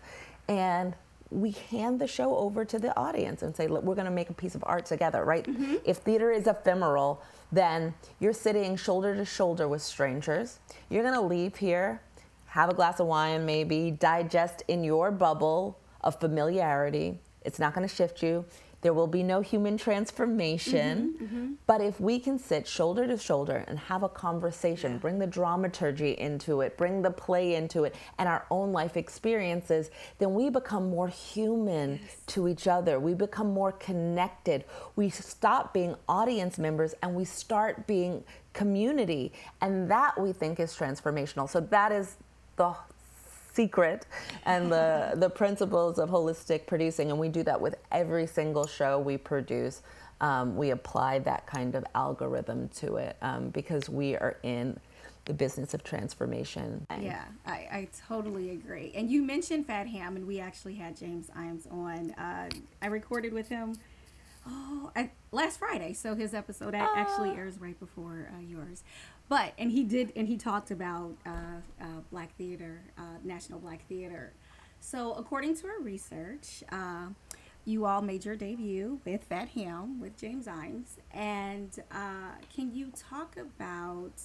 [0.48, 0.94] and
[1.32, 4.30] we hand the show over to the audience and say, Look, we're going to make
[4.30, 5.44] a piece of art together, right?
[5.44, 5.76] Mm-hmm.
[5.84, 10.58] If theater is ephemeral, then you're sitting shoulder to shoulder with strangers.
[10.88, 12.00] You're going to leave here,
[12.46, 17.18] have a glass of wine, maybe digest in your bubble of familiarity.
[17.42, 18.44] It's not going to shift you.
[18.82, 21.14] There will be no human transformation.
[21.20, 24.98] Mm-hmm, but if we can sit shoulder to shoulder and have a conversation, yeah.
[24.98, 29.90] bring the dramaturgy into it, bring the play into it, and our own life experiences,
[30.18, 32.16] then we become more human yes.
[32.26, 32.98] to each other.
[32.98, 34.64] We become more connected.
[34.96, 39.32] We stop being audience members and we start being community.
[39.60, 41.48] And that we think is transformational.
[41.48, 42.16] So that is
[42.56, 42.74] the
[43.52, 44.06] secret
[44.44, 47.10] and the, the principles of holistic producing.
[47.10, 49.82] And we do that with every single show we produce.
[50.20, 54.78] Um, we apply that kind of algorithm to it um, because we are in
[55.24, 56.84] the business of transformation.
[57.00, 58.92] Yeah, I, I, totally agree.
[58.94, 62.10] And you mentioned Fat Ham, and we actually had James Ijames on.
[62.12, 62.48] Uh,
[62.80, 63.76] I recorded with him
[64.46, 68.82] oh I, last Friday, so his episode uh, actually airs right before uh, yours.
[69.32, 71.30] But and he did, and he talked about uh,
[71.80, 74.34] uh, Black Theater, uh, National Black Theater.
[74.78, 77.06] So according to our research, uh,
[77.64, 82.92] you all made your debut with Fat Ham with James Ijames, and uh, can you
[82.94, 84.20] talk about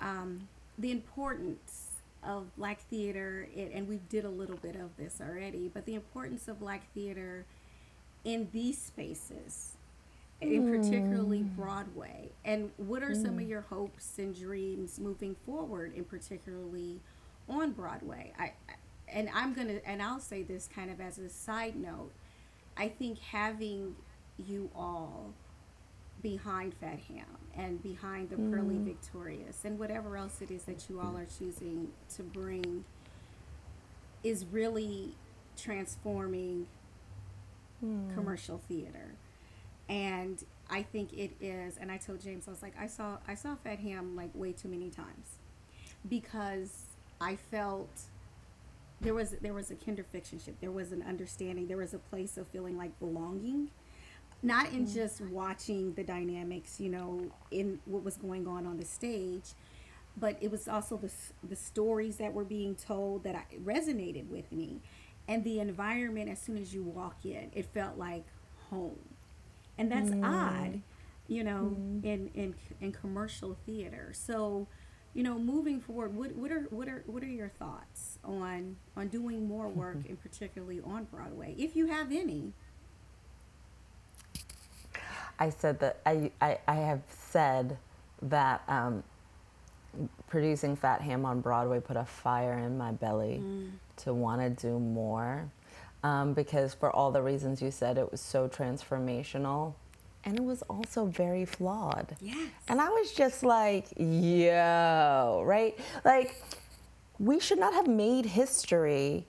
[0.00, 0.46] um,
[0.78, 3.48] the importance of Black theater?
[3.52, 6.82] It, and we did a little bit of this already, but the importance of Black
[6.94, 7.46] theater
[8.22, 9.72] in these spaces
[10.46, 11.56] in particularly mm.
[11.56, 12.30] Broadway?
[12.44, 13.48] And what are some of mm.
[13.48, 17.00] your hopes and dreams moving forward, in particularly
[17.48, 18.32] on Broadway?
[18.38, 18.52] I
[19.08, 22.10] and I'm gonna and I'll say this kind of as a side note.
[22.76, 23.94] I think having
[24.36, 25.32] you all
[26.22, 27.26] behind Fat Ham
[27.56, 28.50] and behind the mm.
[28.50, 32.84] Purlie Victorious and whatever else it is that you all are choosing to bring
[34.24, 35.14] is really
[35.56, 36.66] transforming
[37.84, 38.14] mm.
[38.14, 39.14] commercial theater
[39.88, 41.76] and I think it is.
[41.76, 44.52] And I told James, I was like, I saw I saw Fat Ham like way
[44.52, 45.38] too many times
[46.08, 47.90] because I felt
[49.00, 50.54] there was there was a kinder fictionship.
[50.60, 51.66] There was an understanding.
[51.66, 53.70] There was a place of feeling like belonging,
[54.42, 54.94] not in mm-hmm.
[54.94, 59.52] just watching the dynamics, you know, in what was going on on the stage,
[60.16, 61.10] but it was also the
[61.46, 64.80] the stories that were being told that I, resonated with me,
[65.28, 66.30] and the environment.
[66.30, 68.24] As soon as you walk in, it felt like
[68.70, 68.98] home
[69.78, 70.24] and that's mm.
[70.24, 70.80] odd
[71.28, 72.04] you know mm.
[72.04, 74.66] in in in commercial theater so
[75.14, 79.08] you know moving forward what what are what are what are your thoughts on on
[79.08, 82.52] doing more work and particularly on broadway if you have any
[85.38, 87.78] i said that i i, I have said
[88.22, 89.02] that um,
[90.26, 93.70] producing fat ham on broadway put a fire in my belly mm.
[93.96, 95.48] to want to do more
[96.04, 99.74] um, because for all the reasons you said, it was so transformational.
[100.22, 102.14] And it was also very flawed.
[102.20, 102.50] Yes.
[102.68, 105.76] And I was just like, yo, right?
[106.04, 106.42] Like,
[107.18, 109.26] we should not have made history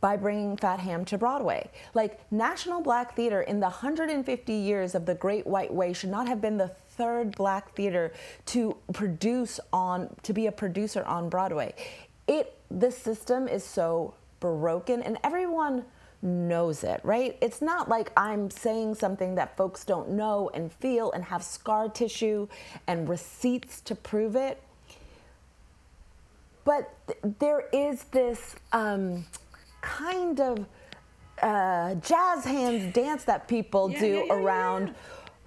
[0.00, 1.70] by bringing Fat Ham to Broadway.
[1.92, 6.28] Like, National Black Theater in the 150 years of the Great White Way should not
[6.28, 8.10] have been the third black theater
[8.46, 11.74] to produce on, to be a producer on Broadway.
[12.26, 15.84] It, the system is so broken, and everyone
[16.22, 17.36] knows it, right?
[17.40, 21.88] It's not like I'm saying something that folks don't know and feel and have scar
[21.88, 22.48] tissue
[22.86, 24.62] and receipts to prove it.
[26.64, 29.24] But th- there is this um,
[29.82, 30.66] kind of
[31.42, 34.94] uh, jazz hands dance that people yeah, do yeah, yeah, around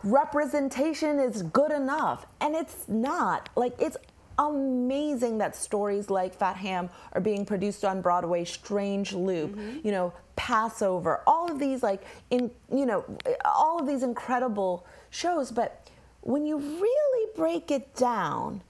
[0.04, 2.26] representation is good enough.
[2.40, 3.50] And it's not.
[3.56, 3.98] Like, it's
[4.38, 9.86] amazing that stories like Fat Ham are being produced on Broadway, Strange Loop, mm-hmm.
[9.86, 13.04] you know, Passover, all of these like in you know,
[13.44, 15.86] all of these incredible shows, but
[16.22, 18.62] when you really break it down,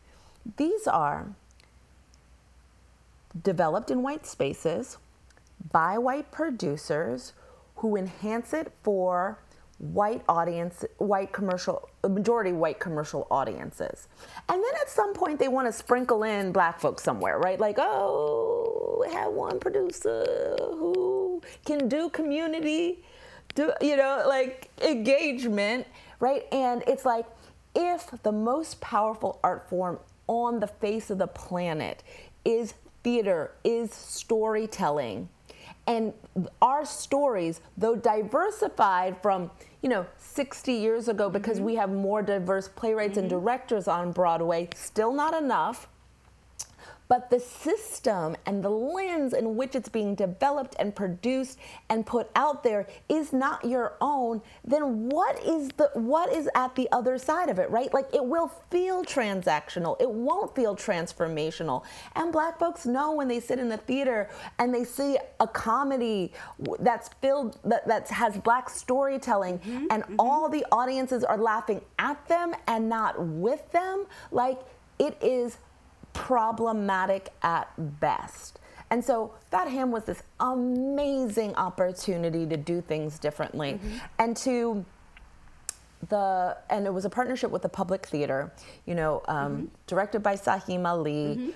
[0.58, 1.28] these are
[3.44, 4.98] developed in white spaces
[5.72, 7.34] by white producers
[7.76, 9.38] who enhance it for
[9.78, 14.08] white audience, white commercial, majority white commercial audiences.
[14.50, 17.60] And then at some point they want to sprinkle in black folks somewhere, right?
[17.60, 21.29] Like, oh, have one producer who
[21.66, 23.04] can do community,
[23.56, 25.88] do you know, like engagement,
[26.20, 26.44] right?
[26.52, 27.26] And it's like
[27.76, 32.04] if the most powerful art form on the face of the planet
[32.46, 32.74] is
[33.04, 35.30] theater, is storytelling,
[35.88, 36.14] and
[36.62, 39.50] our stories, though diversified from
[39.82, 41.68] you know, 60 years ago because mm-hmm.
[41.68, 43.22] we have more diverse playwrights mm-hmm.
[43.22, 44.70] and directors on Broadway.
[44.76, 45.88] Still not enough.
[47.10, 51.58] But the system and the lens in which it's being developed and produced
[51.90, 56.76] and put out there is not your own, then what is the what is at
[56.76, 57.92] the other side of it, right?
[57.94, 60.00] Like it will feel transactional.
[60.00, 61.84] It won't feel transformational.
[62.16, 64.30] And black folks know when they sit in the theater
[64.60, 66.32] and they see a comedy
[66.80, 70.16] that's filled that that has black storytelling mm-hmm, and mm-hmm.
[70.20, 74.60] all the audiences are laughing at them and not with them, like
[75.00, 75.58] it is
[76.20, 77.70] problematic at
[78.02, 78.60] best.
[78.90, 83.98] And so Fat Ham was this amazing opportunity to do things differently mm-hmm.
[84.18, 84.84] and to
[86.10, 88.54] the and it was a partnership with the public theater
[88.86, 89.66] you know um, mm-hmm.
[89.86, 91.50] directed by Saheem Ali mm-hmm.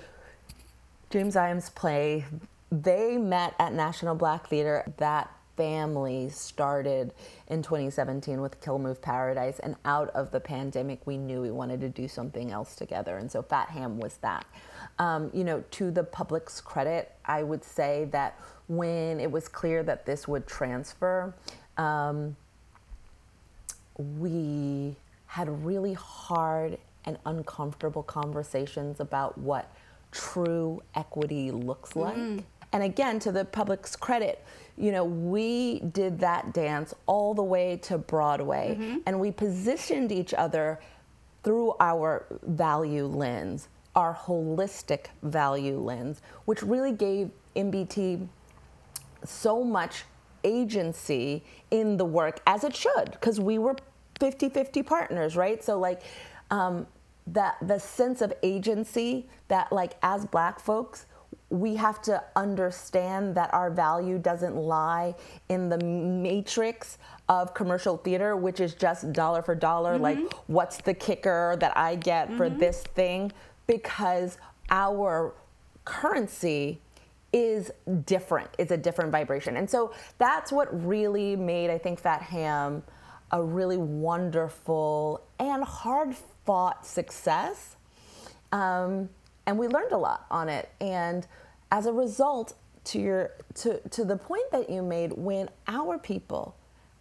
[1.08, 2.26] James Ijames play
[2.70, 7.12] they met at National Black Theater that family started
[7.48, 9.58] in 2017 with Kill Move Paradise.
[9.58, 13.18] And out of the pandemic, we knew we wanted to do something else together.
[13.18, 14.46] And so Fat Ham was that.
[14.98, 18.38] Um, you know, to the public's credit, I would say that
[18.68, 21.34] when it was clear that this would transfer,
[21.76, 22.36] um,
[23.96, 24.96] we
[25.26, 29.70] had really hard and uncomfortable conversations about what
[30.10, 32.16] true equity looks like.
[32.16, 32.44] Mm.
[32.72, 34.44] And again, to the public's credit,
[34.76, 38.98] you know, we did that dance all the way to Broadway, mm-hmm.
[39.06, 40.80] and we positioned each other
[41.42, 48.26] through our value lens, our holistic value lens, which really gave NBT
[49.24, 50.04] so much
[50.42, 53.76] agency in the work as it should, because we were
[54.18, 55.62] 50 50 partners, right?
[55.62, 56.02] So, like,
[56.50, 56.86] um,
[57.26, 61.06] that the sense of agency that, like, as black folks,
[61.54, 65.14] we have to understand that our value doesn't lie
[65.48, 66.98] in the matrix
[67.28, 70.02] of commercial theater, which is just dollar for dollar, mm-hmm.
[70.02, 72.36] like what's the kicker that I get mm-hmm.
[72.36, 73.30] for this thing,
[73.68, 74.36] because
[74.70, 75.34] our
[75.84, 76.80] currency
[77.32, 77.70] is
[78.04, 78.50] different.
[78.58, 79.56] It's a different vibration.
[79.56, 82.82] And so that's what really made, I think, Fat Ham
[83.30, 87.76] a really wonderful and hard fought success.
[88.52, 89.08] Um,
[89.46, 90.68] and we learned a lot on it.
[90.80, 91.26] And
[91.74, 92.54] as a result,
[92.84, 96.54] to your to to the point that you made, when our people,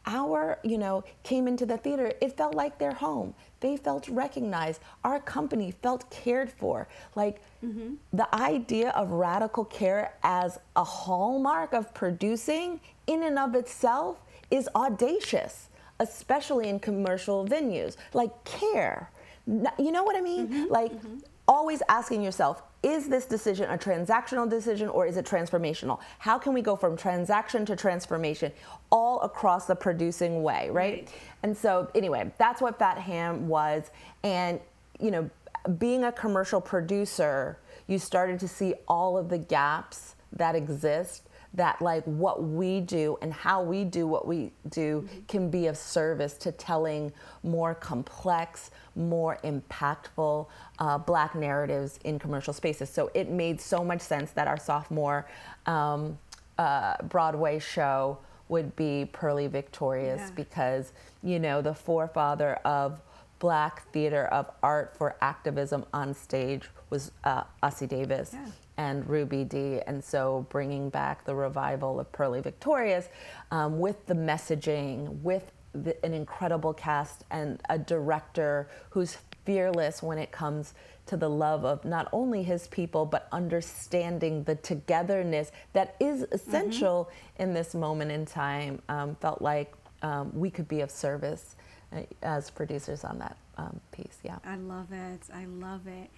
[0.07, 3.35] our you know came into the theater, it felt like their home.
[3.59, 4.81] They felt recognized.
[5.03, 6.87] Our company felt cared for.
[7.15, 7.95] Like mm-hmm.
[8.13, 14.67] the idea of radical care as a hallmark of producing, in and of itself, is
[14.73, 15.69] audacious,
[15.99, 17.95] especially in commercial venues.
[18.13, 19.11] Like care.
[19.45, 20.47] You know what I mean?
[20.47, 20.71] Mm-hmm.
[20.71, 20.93] Like.
[20.93, 21.17] Mm-hmm
[21.47, 25.99] always asking yourself is this decision a transactional decision or is it transformational?
[26.19, 28.51] How can we go from transaction to transformation
[28.91, 30.73] all across the producing way, right?
[30.73, 31.13] right.
[31.43, 33.89] And so, anyway, that's what Fat Ham was.
[34.23, 34.59] And,
[34.99, 35.29] you know,
[35.77, 37.57] being a commercial producer,
[37.87, 43.17] you started to see all of the gaps that exist that like what we do
[43.21, 45.19] and how we do what we do mm-hmm.
[45.27, 47.11] can be of service to telling
[47.43, 50.47] more complex, more impactful
[50.79, 52.89] uh, black narratives in commercial spaces.
[52.89, 55.27] So it made so much sense that our sophomore
[55.65, 56.17] um,
[56.57, 58.17] uh, Broadway show
[58.49, 60.31] would be Purlie Victorious yeah.
[60.35, 62.99] because, you know, the forefather of
[63.39, 68.31] black theater of art for activism on stage was uh, Ossie Davis.
[68.33, 68.45] Yeah
[68.77, 69.79] and Ruby Dee.
[69.85, 73.07] And so bringing back the revival of Purlie Victorious
[73.51, 80.17] um, with the messaging, with the, an incredible cast and a director who's fearless when
[80.17, 80.73] it comes
[81.05, 87.09] to the love of not only his people, but understanding the togetherness that is essential
[87.09, 87.43] mm-hmm.
[87.43, 88.81] in this moment in time.
[88.87, 91.55] Um, felt like um, we could be of service
[91.91, 94.19] uh, as producers on that um, piece.
[94.23, 94.37] Yeah.
[94.45, 95.21] I love it.
[95.33, 96.09] I love it.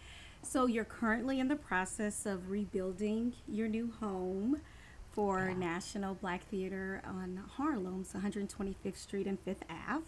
[0.47, 4.61] So you're currently in the process of rebuilding your new home
[5.11, 5.57] for yeah.
[5.57, 10.05] National Black Theater on Harlem's 125th Street and Fifth Ave.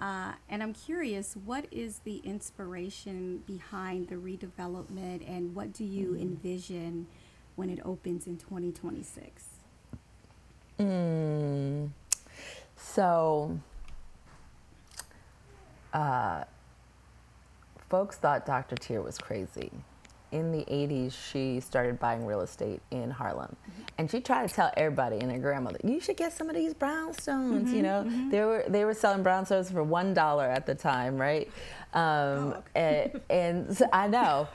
[0.00, 6.12] Uh, and I'm curious, what is the inspiration behind the redevelopment and what do you
[6.12, 6.22] mm.
[6.22, 7.06] envision
[7.54, 9.44] when it opens in 2026?
[10.80, 11.90] Mm.
[12.76, 13.60] So,
[15.92, 16.44] uh,
[17.88, 18.76] folks thought Dr.
[18.76, 19.70] Teer was crazy.
[20.32, 23.54] In the 80s, she started buying real estate in Harlem.
[23.62, 23.82] Mm-hmm.
[23.98, 26.74] And she tried to tell everybody and her grandmother, you should get some of these
[26.74, 27.62] brownstones.
[27.62, 28.30] Mm-hmm, you know, mm-hmm.
[28.30, 31.48] they, were, they were selling brownstones for $1 at the time, right?
[31.94, 33.10] Um, oh, okay.
[33.14, 34.48] and, and so, I know.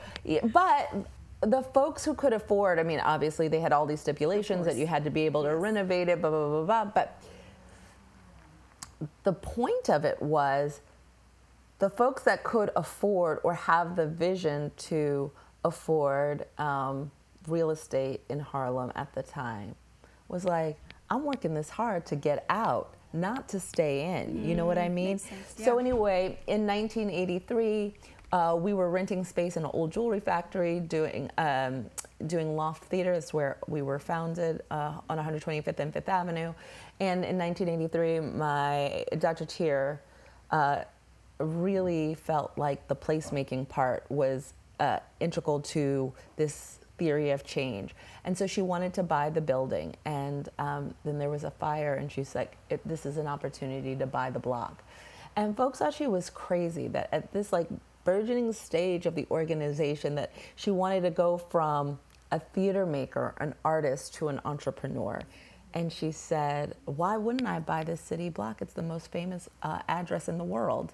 [0.52, 0.94] But
[1.40, 4.86] the folks who could afford, I mean, obviously they had all these stipulations that you
[4.86, 5.58] had to be able to yes.
[5.58, 6.84] renovate it, blah, blah, blah, blah.
[6.84, 7.20] But
[9.24, 10.80] the point of it was
[11.82, 15.32] the folks that could afford or have the vision to
[15.64, 17.10] afford um,
[17.48, 19.74] real estate in Harlem at the time
[20.28, 20.76] was like,
[21.10, 24.44] I'm working this hard to get out, not to stay in.
[24.48, 25.10] You know what I Mm, mean?
[25.16, 27.94] makes sense, So anyway, in 1983,
[28.30, 31.86] uh, we were renting space in an old jewelry factory, doing um,
[32.28, 33.12] doing loft theater.
[33.14, 36.54] That's where we were founded uh, on 125th and Fifth Avenue.
[37.00, 39.46] And in 1983, my Dr.
[39.46, 40.00] Teer
[40.52, 40.84] uh,
[41.42, 47.94] really felt like the placemaking part was uh, integral to this theory of change.
[48.24, 49.94] And so she wanted to buy the building.
[50.04, 54.06] And um, then there was a fire, and she's like, This is an opportunity to
[54.06, 54.82] buy the block.
[55.36, 57.68] And folks thought she was crazy that at this like
[58.04, 61.98] burgeoning stage of the organization that she wanted to go from
[62.30, 65.20] a theater maker, an artist, to an entrepreneur.
[65.74, 68.60] And she said, Why wouldn't I buy this city block?
[68.62, 70.92] It's the most famous uh, address in the world.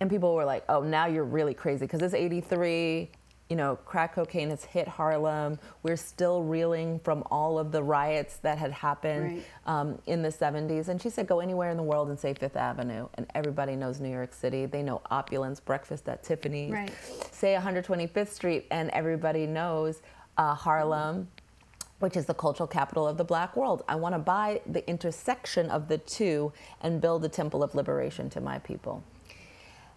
[0.00, 3.10] And people were like, Oh, now you're really crazy because it's 83.
[3.50, 5.58] You know, crack cocaine has hit Harlem.
[5.82, 9.44] We're still reeling from all of the riots that had happened Right.
[9.66, 10.88] um, in the 70s.
[10.88, 13.08] And she said, go anywhere in the world and say Fifth Avenue.
[13.14, 14.66] And everybody knows New York City.
[14.66, 16.72] They know opulence, breakfast at Tiffany's.
[16.72, 16.92] Right.
[17.32, 20.02] Say 125th Street, and everybody knows
[20.36, 21.26] uh, Harlem,
[21.98, 23.82] which is the cultural capital of the black world.
[23.88, 28.30] I want to buy the intersection of the two and build a temple of liberation
[28.30, 29.02] to my people.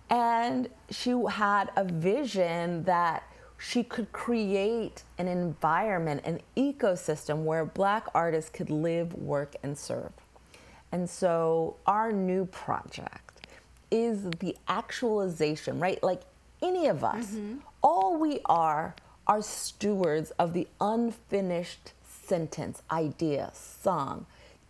[0.09, 3.23] And she had a vision that
[3.57, 10.11] she could create an environment, an ecosystem where black artists could live, work, and serve.
[10.91, 13.47] And so our new project
[13.91, 16.01] is the actualization, right?
[16.01, 16.21] Like
[16.61, 17.59] any of us, mm-hmm.
[17.83, 18.95] all we are
[19.27, 24.25] are stewards of the unfinished sentence, idea, song,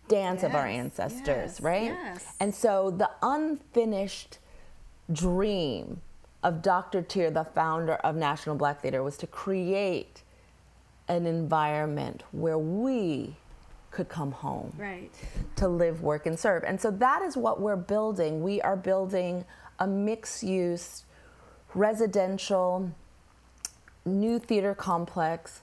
[0.08, 1.84] dance of our ancestors, yes, right?
[1.84, 2.34] yes.
[2.40, 4.38] And so the unfinished
[5.12, 6.00] dream
[6.42, 7.02] of Dr.
[7.02, 10.22] Teer, the founder of National Black Theater, was to create
[11.08, 13.36] an environment where we
[13.90, 15.10] could come home Right.
[15.56, 16.64] to live, work, and serve.
[16.64, 18.42] And so that is what we're building.
[18.42, 19.44] We are building
[19.78, 21.04] a mixed use,
[21.74, 22.90] residential,
[24.04, 25.62] new theater complex,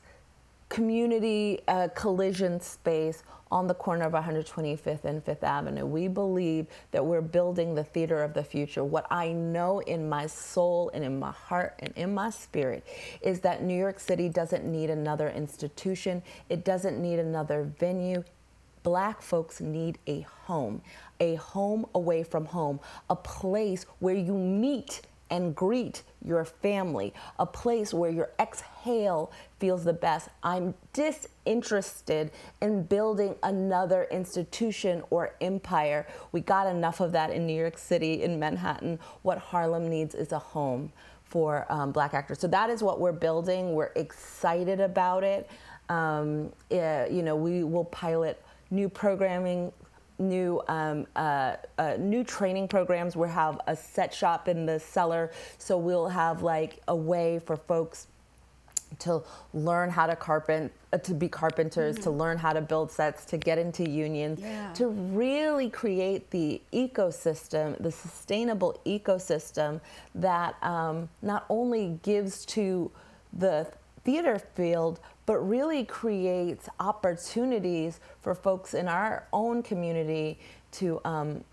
[0.69, 5.85] community uh, collision space on the corner of 125th and Fifth Avenue.
[5.85, 8.83] We believe that we're building the theater of the future.
[8.83, 12.85] What I know in my soul and in my heart and in my spirit
[13.21, 18.23] is that New York City doesn't need another institution, it doesn't need another venue.
[18.83, 20.81] Black folks need a home,
[21.19, 22.79] a home away from home,
[23.09, 29.83] a place where you meet and greet your family, a place where your exhale feels
[29.83, 30.29] the best.
[30.43, 36.07] I'm disinterested in building another institution or empire.
[36.31, 38.99] We got enough of that in New York City, in Manhattan.
[39.21, 40.91] What Harlem needs is a home
[41.23, 42.39] for um, black actors.
[42.39, 43.73] So that is what we're building.
[43.73, 45.49] We're excited about it.
[45.87, 49.71] Um, yeah, you know, we will pilot new programming
[50.19, 53.15] new um, uh, uh, new training programs.
[53.15, 57.55] We'll have a set shop in the cellar, so we'll have like a way for
[57.55, 58.07] folks
[58.97, 59.21] to
[59.53, 63.37] learn how to carpent, uh, to be carpenters, to learn how to build sets, to
[63.37, 64.73] get into unions, Yeah.
[64.73, 69.79] to really create the ecosystem, the sustainable ecosystem
[70.15, 72.89] that um, not only gives to
[73.31, 73.67] the
[74.03, 74.99] theater field,
[75.29, 80.39] but really creates opportunities for folks in our own community
[80.71, 81.43] to um,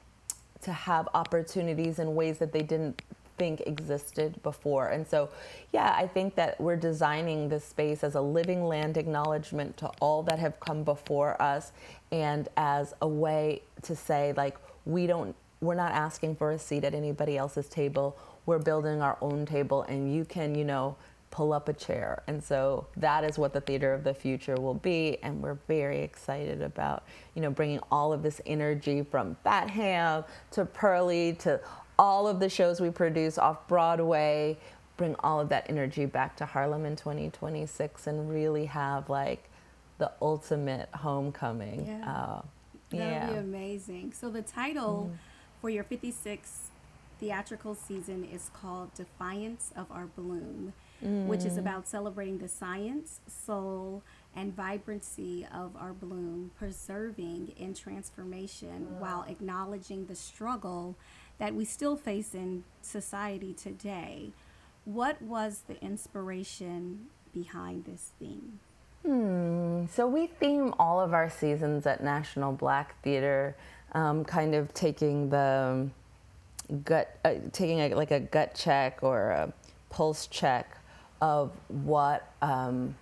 [0.63, 3.03] to have opportunities in ways that they didn't
[3.37, 4.89] think existed before.
[4.89, 5.29] And so,
[5.75, 10.23] yeah, I think that we're designing this space as a living land acknowledgement to all
[10.23, 11.73] that have come before us
[12.11, 14.57] and as a way to say like
[14.87, 18.17] we don't we're not asking for a seat at anybody else's table.
[18.47, 20.97] We're building our own table and you can, you know,
[21.37, 22.23] pull up a chair.
[22.27, 25.19] And so that is what the theater of the future will be.
[25.23, 27.03] And we're very excited about,
[27.35, 31.61] you know, bringing all of this energy from Fat Ham to Purlie to
[31.99, 34.57] all of the shows we produce off Broadway,
[34.97, 39.45] bring all of that energy back to Harlem in 2026 and really have like
[39.99, 41.85] the ultimate homecoming.
[41.87, 42.11] Yeah.
[42.11, 42.43] Uh,
[42.89, 43.27] That would yeah.
[43.33, 44.15] be amazing.
[44.15, 45.11] So the title
[45.61, 46.71] for your 56th
[47.21, 50.73] theatrical season is called Defiance of Our Bloom,
[51.03, 54.03] which is about celebrating the science, soul,
[54.35, 60.97] and vibrancy of our bloom, preserving in transformation while acknowledging the struggle
[61.39, 64.31] that we still face in society today.
[64.85, 68.61] What was the inspiration behind this theme?
[69.05, 69.87] Hmm.
[69.87, 73.57] So we theme all of our seasons at National Black Theater,
[73.93, 75.89] um, kind of taking the
[76.85, 79.53] gut, uh, taking a, like a gut check or a
[79.91, 80.76] pulse check
[81.21, 82.95] of what um,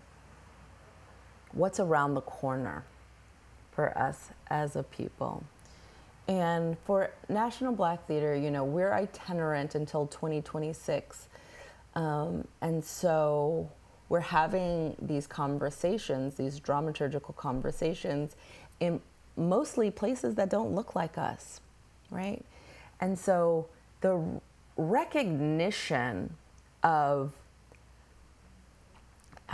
[1.53, 2.85] what's around the corner
[3.73, 5.43] for us as a people.
[6.27, 11.29] And for National Black Theater, you know, we're itinerant until 2026.
[11.95, 13.71] Um, and so
[14.09, 18.37] we're having these conversations, these dramaturgical conversations,
[18.81, 19.01] in
[19.37, 21.61] mostly places that don't look like us,
[22.11, 22.45] right?
[23.01, 23.67] And so
[24.01, 24.23] the
[24.77, 26.35] recognition
[26.83, 27.33] of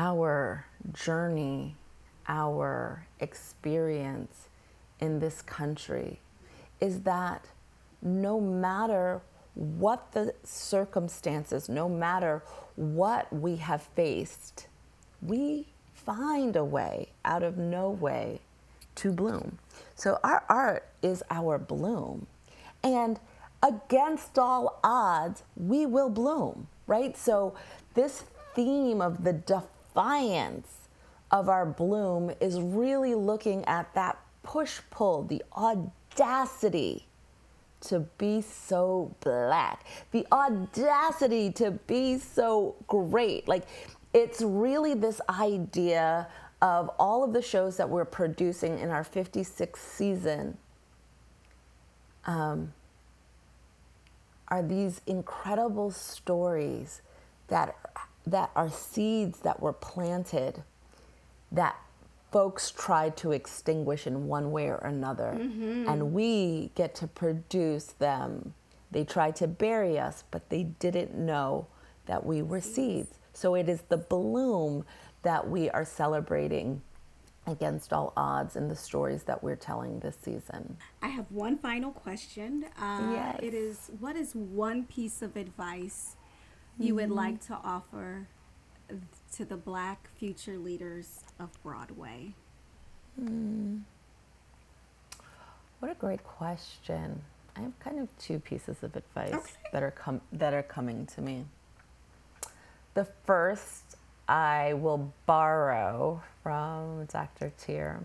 [0.00, 1.76] our journey,
[2.26, 4.48] our experience
[4.98, 6.20] in this country
[6.80, 7.44] is that
[8.00, 9.20] no matter
[9.54, 12.42] what the circumstances, no matter
[12.76, 14.68] what we have faced,
[15.20, 18.40] we find a way out of no way
[18.94, 19.58] to bloom.
[19.96, 22.26] So our art is our bloom.
[22.82, 23.20] And
[23.62, 27.18] against all odds, we will bloom, right?
[27.18, 27.54] So
[27.92, 28.24] this
[28.54, 29.79] theme of the defiance
[31.30, 37.06] of our bloom is really looking at that push pull, the audacity
[37.82, 43.48] to be so black, the audacity to be so great.
[43.48, 43.64] Like,
[44.12, 46.28] it's really this idea
[46.60, 50.58] of all of the shows that we're producing in our 56th season
[52.26, 52.72] um,
[54.48, 57.00] are these incredible stories
[57.48, 57.76] that,
[58.26, 60.62] that are seeds that were planted
[61.52, 61.76] that
[62.30, 65.36] folks tried to extinguish in one way or another.
[65.38, 65.88] Mm-hmm.
[65.88, 68.54] And we get to produce them.
[68.90, 71.66] They tried to bury us, but they didn't know
[72.06, 73.18] that we were seeds.
[73.32, 74.84] So it is the bloom
[75.22, 76.82] that we are celebrating
[77.46, 80.76] against all odds in the stories that we're telling this season.
[81.02, 82.66] I have one final question.
[82.80, 83.40] Uh, yes.
[83.42, 86.16] It is what is one piece of advice
[86.78, 86.96] you mm-hmm.
[86.96, 88.26] would like to offer
[89.36, 92.34] to the black future leaders of Broadway?
[93.20, 93.82] Mm.
[95.78, 97.22] What a great question.
[97.56, 99.50] I have kind of two pieces of advice okay.
[99.72, 101.44] that are com- that are coming to me.
[102.94, 103.96] The first
[104.28, 107.52] I will borrow from Dr.
[107.58, 108.00] Teer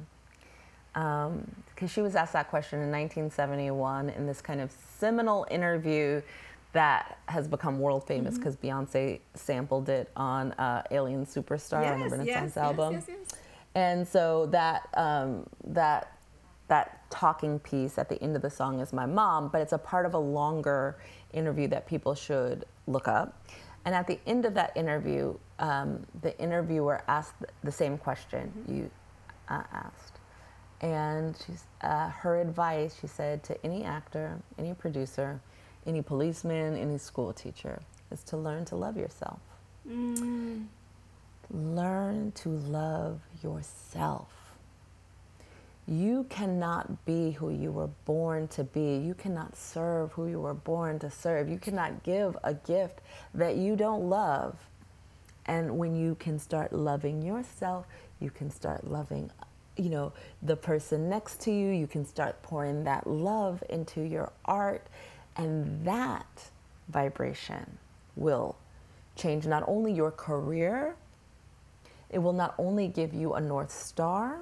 [0.94, 6.22] because um, she was asked that question in 1971 in this kind of seminal interview
[6.76, 8.84] that has become world famous because mm-hmm.
[8.84, 12.94] Beyonce sampled it on uh, Alien Superstar yes, on the Renaissance yes, album.
[12.94, 13.10] Yes,
[13.76, 16.12] and so that um, that
[16.68, 19.78] that talking piece at the end of the song is my mom, but it's a
[19.78, 20.98] part of a longer
[21.34, 23.42] interview that people should look up.
[23.86, 28.78] And at the end of that interview, um, the interviewer asked the same question mm-hmm.
[28.78, 28.92] you
[29.48, 30.20] uh, asked.
[30.82, 35.40] And she's, uh, her advice, she said to any actor, any producer,
[35.86, 37.82] any policeman, any school teacher,
[38.12, 39.40] is to learn to love yourself.
[39.88, 40.66] Mm.
[41.52, 44.30] Learn to love yourself.
[45.88, 48.98] You cannot be who you were born to be.
[48.98, 51.48] You cannot serve who you were born to serve.
[51.48, 53.02] You cannot give a gift
[53.36, 54.58] that you don't love.
[55.46, 57.86] And when you can start loving yourself,
[58.20, 59.30] you can start loving
[59.78, 64.32] you know the person next to you you can start pouring that love into your
[64.46, 64.88] art
[65.38, 66.50] and that
[66.90, 67.78] vibration
[68.16, 68.56] will
[69.16, 70.96] change not only your career,
[72.10, 74.40] it will not only give you a North Star,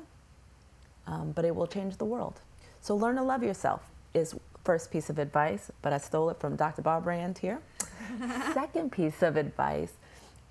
[1.07, 2.39] um, but it will change the world.
[2.81, 3.81] So learn to love yourself
[4.13, 6.81] is first piece of advice, but I stole it from Dr.
[6.81, 7.59] Barbara Ann Teer.
[8.53, 9.93] Second piece of advice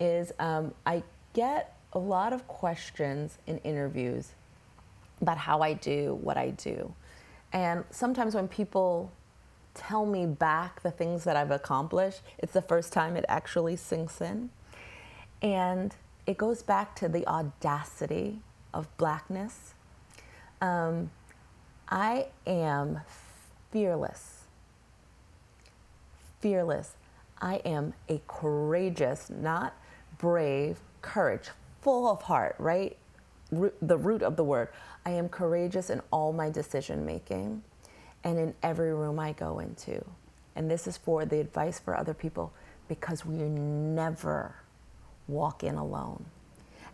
[0.00, 4.30] is um, I get a lot of questions in interviews
[5.20, 6.92] about how I do what I do.
[7.52, 9.12] And sometimes when people
[9.74, 14.20] tell me back the things that I've accomplished, it's the first time it actually sinks
[14.20, 14.50] in.
[15.40, 15.94] And
[16.26, 18.40] it goes back to the audacity
[18.72, 19.74] of blackness.
[20.60, 21.10] Um,
[21.88, 23.00] I am
[23.70, 24.44] fearless.
[26.40, 26.92] Fearless.
[27.40, 29.74] I am a courageous, not
[30.18, 31.50] brave, courage,
[31.80, 32.96] full of heart, right?
[33.82, 34.68] the root of the word.
[35.04, 37.62] I am courageous in all my decision making
[38.24, 40.04] and in every room I go into.
[40.54, 42.52] And this is for the advice for other people
[42.88, 44.54] because we never
[45.28, 46.24] walk in alone.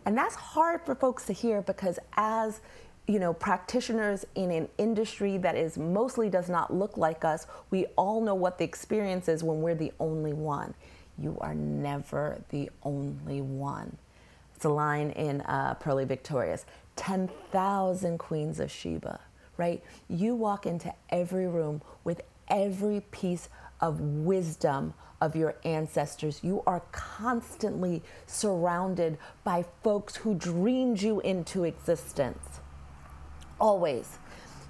[0.05, 2.61] And that's hard for folks to hear because as
[3.07, 7.87] you know, practitioners in an industry that is mostly does not look like us, we
[7.97, 10.75] all know what the experience is when we're the only one.
[11.19, 13.97] You are never the only one.
[14.55, 16.67] It's a line in uh, Purlie Victorious
[16.97, 19.21] 10,000 queens of Sheba
[19.59, 19.83] right?
[20.09, 23.51] You walk into every room with every piece
[23.81, 26.41] of wisdom of your ancestors.
[26.43, 32.61] You are constantly surrounded by folks who dreamed you into existence.
[33.61, 34.19] Always.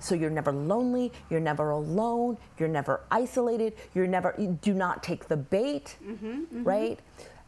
[0.00, 5.02] So you're never lonely, you're never alone, you're never isolated, you're never, you do not
[5.02, 6.64] take the bait, mm-hmm, mm-hmm.
[6.64, 7.00] right?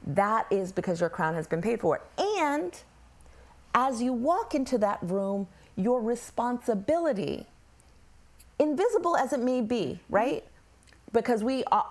[0.07, 2.03] That is because your crown has been paid for.
[2.19, 2.79] And
[3.75, 5.47] as you walk into that room,
[5.83, 7.47] your responsibility,
[8.59, 10.45] invisible as it may be, right?
[11.13, 11.83] Because we, uh,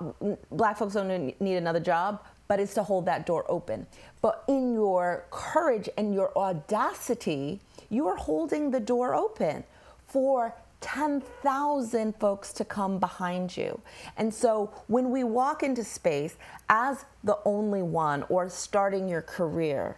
[0.51, 3.85] black folks don't need another job, but it's to hold that door open.
[4.21, 7.59] But in your courage and your audacity,
[7.89, 9.63] you are holding the door open
[10.07, 13.81] for 10,000 folks to come behind you.
[14.17, 16.37] And so when we walk into space
[16.69, 19.97] as the only one or starting your career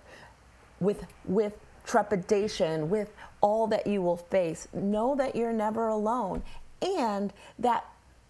[0.80, 1.54] with, with
[1.86, 6.44] trepidation, with all that you will face, know that you're never alone
[6.82, 7.86] and that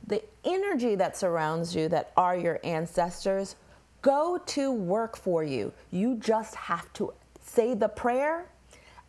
[0.08, 3.56] the energy that surrounds you, that are your ancestors,
[4.02, 5.72] go to work for you.
[5.92, 8.46] You just have to say the prayer,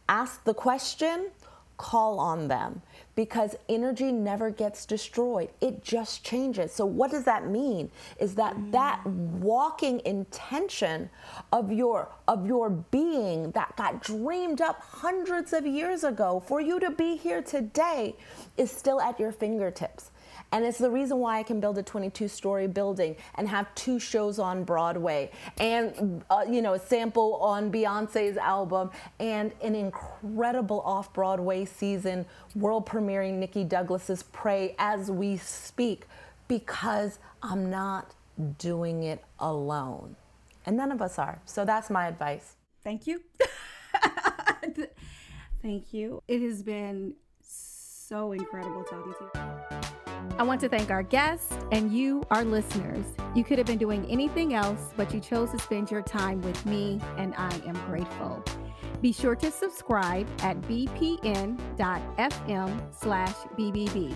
[0.08, 1.30] ask the question,
[1.76, 2.82] call on them
[3.14, 5.50] because energy never gets destroyed.
[5.60, 6.72] It just changes.
[6.72, 7.90] So what does that mean?
[8.18, 8.72] Is that mm.
[8.72, 11.10] that walking intention
[11.52, 16.80] of your of your being that got dreamed up hundreds of years ago for you
[16.80, 18.16] to be here today
[18.56, 20.11] is still at your fingertips
[20.52, 23.98] and it's the reason why I can build a 22 story building and have two
[23.98, 30.80] shows on Broadway and, uh, you know, a sample on Beyonce's album and an incredible
[30.82, 36.06] off Broadway season, world premiering Nikki Douglas's Pray as we speak,
[36.48, 38.14] because I'm not
[38.58, 40.16] doing it alone.
[40.66, 41.40] And none of us are.
[41.46, 42.56] So that's my advice.
[42.84, 43.22] Thank you.
[45.62, 46.22] Thank you.
[46.28, 49.61] It has been so incredible talking to you.
[50.42, 53.04] I want to thank our guests and you, our listeners.
[53.36, 56.66] You could have been doing anything else, but you chose to spend your time with
[56.66, 58.42] me, and I am grateful.
[59.00, 61.60] Be sure to subscribe at bpn.fm
[62.92, 64.12] slash BBB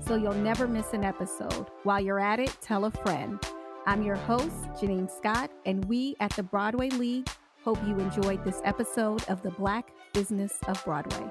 [0.00, 1.68] so you'll never miss an episode.
[1.84, 3.40] While you're at it, tell a friend.
[3.86, 7.28] I'm your host, Janine Scott, and we at the Broadway League
[7.62, 11.30] hope you enjoyed this episode of The Black Business of Broadway.